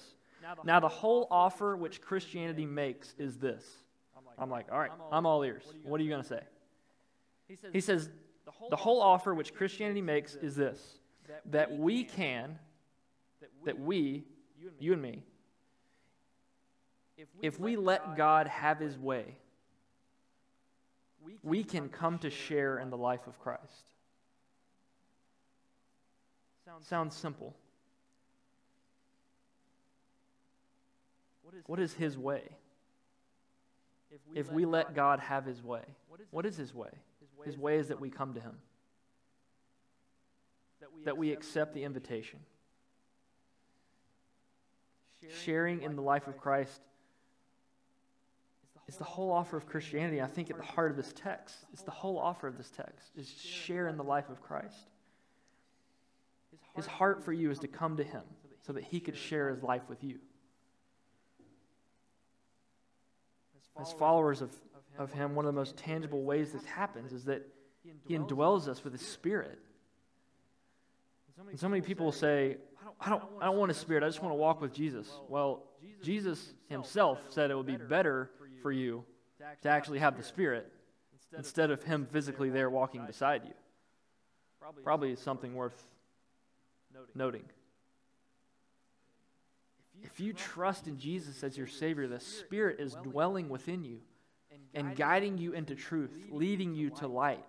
Now, 0.63 0.79
the 0.79 0.87
whole 0.87 1.27
offer 1.29 1.75
which 1.75 2.01
Christianity 2.01 2.65
makes 2.65 3.13
is 3.19 3.37
this. 3.37 3.63
I'm 4.39 4.49
like, 4.49 4.67
all 4.71 4.79
right, 4.79 4.91
I'm 5.11 5.25
all 5.25 5.43
ears. 5.43 5.63
What 5.83 5.99
are 6.01 6.03
you 6.03 6.09
going 6.09 6.23
to 6.23 6.27
say? 6.27 6.41
He 7.71 7.81
says, 7.81 8.09
the 8.69 8.75
whole 8.75 9.01
offer 9.01 9.33
which 9.33 9.53
Christianity 9.53 10.01
makes 10.01 10.35
is 10.35 10.55
this 10.55 10.79
that 11.49 11.71
we 11.71 12.03
can, 12.03 12.59
that 13.65 13.79
we, 13.79 14.23
you 14.79 14.93
and 14.93 15.01
me, 15.01 15.23
if 17.41 17.59
we 17.59 17.75
let 17.75 18.17
God 18.17 18.47
have 18.47 18.79
his 18.79 18.97
way, 18.97 19.37
we 21.43 21.63
can 21.63 21.89
come 21.89 22.17
to 22.19 22.29
share 22.29 22.79
in 22.79 22.89
the 22.89 22.97
life 22.97 23.27
of 23.27 23.39
Christ. 23.39 23.91
Sounds 26.81 27.15
simple. 27.15 27.55
What 31.65 31.79
is 31.79 31.93
his 31.93 32.17
way? 32.17 32.43
If 34.35 34.51
we 34.51 34.65
let 34.65 34.95
God 34.95 35.19
have 35.19 35.45
his 35.45 35.63
way, 35.63 35.83
what 36.31 36.45
is 36.45 36.57
his 36.57 36.73
way? 36.73 36.89
His 37.45 37.57
ways 37.57 37.87
that 37.87 37.99
we 37.99 38.09
come 38.09 38.33
to 38.33 38.39
him, 38.39 38.57
that 41.05 41.17
we 41.17 41.31
accept 41.31 41.73
the 41.73 41.83
invitation. 41.83 42.39
Sharing 45.43 45.83
in 45.83 45.95
the 45.95 46.01
life 46.01 46.27
of 46.27 46.37
Christ 46.37 46.81
is 48.87 48.97
the 48.97 49.03
whole 49.03 49.31
offer 49.31 49.55
of 49.55 49.65
Christianity. 49.67 50.21
I 50.21 50.27
think 50.27 50.49
at 50.49 50.57
the 50.57 50.63
heart 50.63 50.91
of 50.91 50.97
this 50.97 51.13
text, 51.15 51.55
it's 51.71 51.83
the 51.83 51.91
whole 51.91 52.17
offer 52.17 52.47
of 52.47 52.57
this 52.57 52.69
text 52.69 53.11
is 53.15 53.29
share 53.29 53.87
in 53.87 53.97
the 53.97 54.03
life 54.03 54.29
of 54.29 54.41
Christ. 54.41 54.89
His 56.75 56.85
heart 56.85 57.23
for 57.23 57.33
you 57.33 57.51
is 57.51 57.59
to 57.59 57.67
come 57.67 57.97
to 57.97 58.03
him 58.03 58.23
so 58.65 58.73
that 58.73 58.83
he 58.83 58.99
could 58.99 59.15
share 59.15 59.49
his 59.49 59.61
life 59.63 59.83
with 59.87 60.03
you. 60.03 60.19
As 63.79 63.93
followers 63.93 64.41
of, 64.41 64.53
of 64.97 65.11
him, 65.11 65.35
one 65.35 65.45
of 65.45 65.53
the 65.53 65.59
most 65.59 65.77
tangible 65.77 66.23
ways 66.23 66.51
this 66.51 66.65
happens 66.65 67.13
is 67.13 67.25
that 67.25 67.47
he 68.05 68.17
indwells 68.17 68.67
us 68.67 68.83
with 68.83 68.93
his 68.93 69.05
spirit. 69.05 69.59
And 71.49 71.59
so 71.59 71.67
many 71.67 71.81
people 71.81 72.11
say, 72.11 72.57
I 72.99 73.09
don't, 73.09 73.23
I 73.41 73.45
don't 73.45 73.57
want 73.57 73.71
a 73.71 73.75
spirit, 73.75 74.03
I 74.03 74.07
just 74.07 74.21
want 74.21 74.31
to 74.31 74.37
walk 74.37 74.61
with 74.61 74.73
Jesus. 74.73 75.09
Well, 75.27 75.63
Jesus 76.03 76.53
himself 76.67 77.19
said 77.29 77.51
it 77.51 77.55
would 77.55 77.65
be 77.65 77.77
better 77.77 78.29
for 78.61 78.71
you 78.71 79.03
to 79.63 79.69
actually 79.69 79.99
have 79.99 80.17
the 80.17 80.23
spirit 80.23 80.71
instead 81.35 81.71
of 81.71 81.83
him 81.83 82.07
physically 82.11 82.49
there 82.49 82.69
walking 82.69 83.05
beside 83.05 83.45
you. 83.45 83.53
Probably 84.83 85.15
something 85.15 85.55
worth 85.55 85.87
noting. 87.15 87.43
If 90.03 90.19
you 90.19 90.33
trust 90.33 90.87
in 90.87 90.97
Jesus 90.97 91.43
as 91.43 91.57
your 91.57 91.67
Savior, 91.67 92.07
the 92.07 92.19
Spirit 92.19 92.79
is 92.79 92.95
dwelling 93.03 93.49
within 93.49 93.83
you 93.83 93.99
and 94.73 94.95
guiding 94.95 95.37
you 95.37 95.53
into 95.53 95.75
truth, 95.75 96.11
leading 96.29 96.73
you 96.73 96.89
to 96.91 97.07
light. 97.07 97.45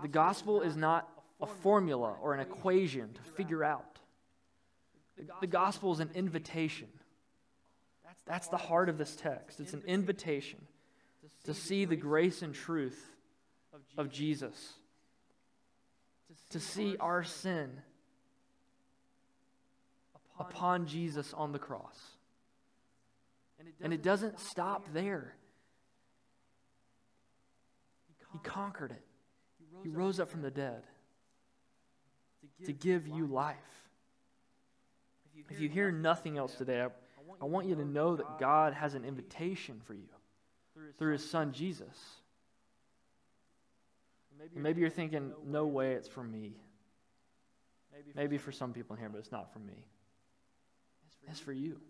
The 0.00 0.08
gospel 0.08 0.62
is 0.62 0.76
not 0.76 1.08
a 1.40 1.46
formula 1.46 2.16
or 2.22 2.34
an 2.34 2.40
equation 2.40 3.12
to 3.12 3.22
figure 3.32 3.62
out. 3.62 3.98
The 5.40 5.46
gospel 5.46 5.92
is 5.92 6.00
an 6.00 6.10
invitation. 6.14 6.88
That's 8.26 8.48
the 8.48 8.56
heart 8.56 8.88
of 8.88 8.98
this 8.98 9.16
text. 9.16 9.60
It's 9.60 9.74
an 9.74 9.82
invitation 9.86 10.60
to 11.44 11.54
see 11.54 11.84
the 11.84 11.96
grace 11.96 12.42
and 12.42 12.54
truth 12.54 13.10
of 13.98 14.10
Jesus, 14.10 14.74
to 16.50 16.60
see 16.60 16.96
our 16.98 17.24
sin 17.24 17.82
upon 20.42 20.86
Jesus 20.86 21.32
on 21.34 21.52
the 21.52 21.58
cross. 21.58 21.98
And 23.80 23.92
it 23.92 24.02
doesn't 24.02 24.38
stop 24.40 24.86
there. 24.92 25.34
He 28.32 28.38
conquered 28.38 28.92
it. 28.92 29.02
He 29.82 29.88
rose 29.88 30.20
up 30.20 30.30
from 30.30 30.42
the 30.42 30.50
dead 30.50 30.82
to 32.66 32.72
give 32.72 33.06
you 33.06 33.26
life. 33.26 33.56
If 35.50 35.60
you 35.60 35.68
hear 35.68 35.90
nothing 35.90 36.38
else 36.38 36.54
today, 36.54 36.86
I, 37.40 37.44
want 37.44 37.66
you 37.66 37.74
to 37.74 37.84
know 37.84 38.16
that 38.16 38.38
God 38.38 38.74
has 38.74 38.94
an 38.94 39.04
invitation 39.04 39.80
for 39.84 39.94
you 39.94 40.08
through 40.98 41.12
his 41.12 41.28
son 41.28 41.52
Jesus. 41.52 41.96
Maybe 44.54 44.80
you're 44.80 44.90
thinking, 44.90 45.32
no 45.46 45.66
way, 45.66 45.92
it's 45.92 46.08
for 46.08 46.22
me. 46.22 46.56
Maybe 48.14 48.38
for 48.38 48.52
some 48.52 48.72
people 48.72 48.94
in 48.94 49.00
here, 49.00 49.08
but 49.08 49.18
it's 49.18 49.32
not 49.32 49.52
for 49.52 49.58
me. 49.60 49.84
It's 51.28 51.40
for 51.40 51.52
you. 51.52 51.80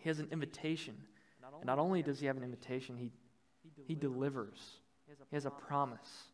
He 0.00 0.08
has 0.08 0.18
an 0.18 0.28
invitation. 0.30 0.94
And 1.56 1.66
not 1.66 1.78
only 1.78 2.02
does 2.02 2.20
he 2.20 2.26
have 2.26 2.36
an 2.36 2.42
invitation, 2.42 2.96
he, 2.96 3.10
he 3.86 3.94
delivers. 3.94 4.58
He 5.30 5.36
has 5.36 5.44
a 5.44 5.50
promise, 5.50 6.28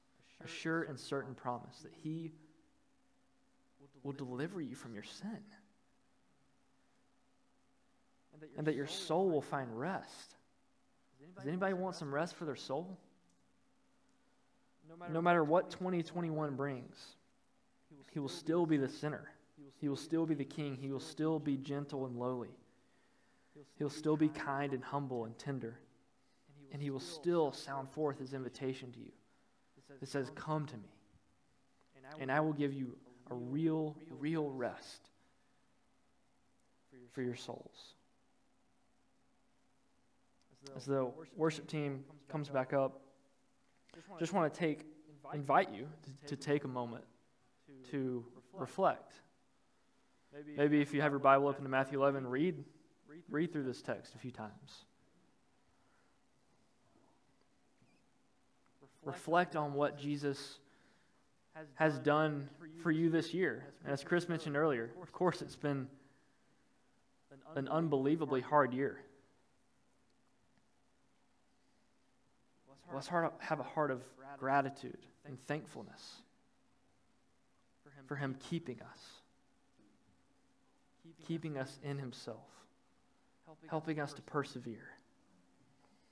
a 0.45 0.49
sure 0.49 0.83
and 0.83 0.99
certain 0.99 1.35
promise 1.35 1.79
that 1.83 1.93
he 2.03 2.33
will 4.03 4.13
deliver 4.13 4.61
you 4.61 4.75
from 4.75 4.95
your 4.95 5.03
sin. 5.03 5.39
And 8.57 8.67
that 8.67 8.75
your 8.75 8.87
soul 8.87 9.29
will 9.31 9.43
find 9.43 9.79
rest. 9.79 10.37
Does 11.37 11.47
anybody 11.47 11.75
want 11.75 11.97
some 11.97 12.15
rest 12.15 12.35
for 12.35 12.45
their 12.45 12.57
soul? 12.57 12.99
No 15.11 15.23
matter 15.23 15.45
what 15.45 15.71
2021 15.71 16.57
brings, 16.57 16.97
he 18.11 18.19
will 18.19 18.29
still 18.29 18.67
be 18.67 18.77
the 18.77 18.89
sinner. 18.89 19.31
He 19.81 19.89
will 19.89 19.97
still 19.97 20.27
be 20.27 20.35
the 20.35 20.45
king. 20.45 20.77
He 20.77 20.91
will 20.91 21.01
still 21.01 21.39
be 21.39 21.57
gentle 21.57 22.07
and 22.07 22.17
lowly. 22.17 22.51
He'll 23.79 23.91
still 23.91 24.17
be 24.17 24.29
kind 24.29 24.73
and 24.73 24.83
humble 24.83 25.25
and 25.25 25.39
tender. 25.39 25.79
And 26.73 26.81
he 26.81 26.91
will 26.91 27.01
still 27.01 27.53
sound 27.53 27.91
forth 27.91 28.19
his 28.19 28.35
invitation 28.35 28.93
to 28.93 28.99
you. 28.99 29.13
It 30.01 30.09
says, 30.09 30.31
Come 30.35 30.67
to 30.67 30.77
me, 30.77 30.89
and 32.21 32.31
I 32.31 32.41
will 32.41 32.53
give 32.53 32.73
you 32.73 32.97
a 33.31 33.35
real, 33.35 33.97
real 34.19 34.51
rest 34.51 35.11
for 37.13 37.23
your 37.23 37.35
souls. 37.35 37.95
As 40.77 40.85
the 40.85 41.11
worship 41.37 41.67
team 41.67 42.05
comes 42.29 42.49
back 42.49 42.73
up, 42.73 43.01
just 44.19 44.33
want 44.33 44.53
to 44.53 44.61
take, 44.61 44.85
invite 45.35 45.73
you 45.75 45.89
to, 46.27 46.27
to 46.29 46.37
take 46.37 46.65
a 46.65 46.69
moment 46.69 47.05
to 47.91 48.25
reflect. 48.53 49.13
Maybe 50.57 50.81
if 50.81 50.95
you 50.95 51.01
have 51.01 51.13
your 51.13 51.19
Bible 51.19 51.49
open 51.49 51.65
to 51.65 51.69
Matthew 51.69 52.01
11, 52.01 52.27
read, 52.27 52.65
read 53.29 53.53
through 53.53 53.65
this 53.65 53.83
text 53.83 54.15
a 54.15 54.19
few 54.19 54.31
times. 54.31 54.85
Reflect 59.05 59.57
on 59.57 59.73
what 59.75 59.99
Jesus 59.99 60.59
has 61.75 61.99
done 61.99 62.49
for 62.83 62.91
you 62.91 63.11
this 63.11 63.35
year. 63.35 63.65
And 63.85 63.93
as 63.93 64.05
Chris 64.05 64.29
mentioned 64.29 64.57
earlier, 64.57 64.91
of 65.03 65.11
course, 65.13 65.43
it's 65.43 65.57
been 65.57 65.89
an 67.57 67.67
unbelievably 67.69 68.43
hard 68.43 68.73
year. 68.73 69.01
Let's 72.93 73.09
have 73.09 73.61
a 73.61 73.65
heart 73.65 73.91
of 73.91 74.03
gratitude 74.39 74.99
and 75.27 75.39
thankfulness 75.47 76.23
for 78.11 78.17
Him 78.17 78.35
keeping 78.51 78.81
us, 78.83 78.99
keeping 81.29 81.57
us 81.57 81.79
in 81.85 81.97
Himself, 81.97 82.49
helping 83.69 84.01
us 84.01 84.13
to 84.15 84.23
persevere. 84.23 84.89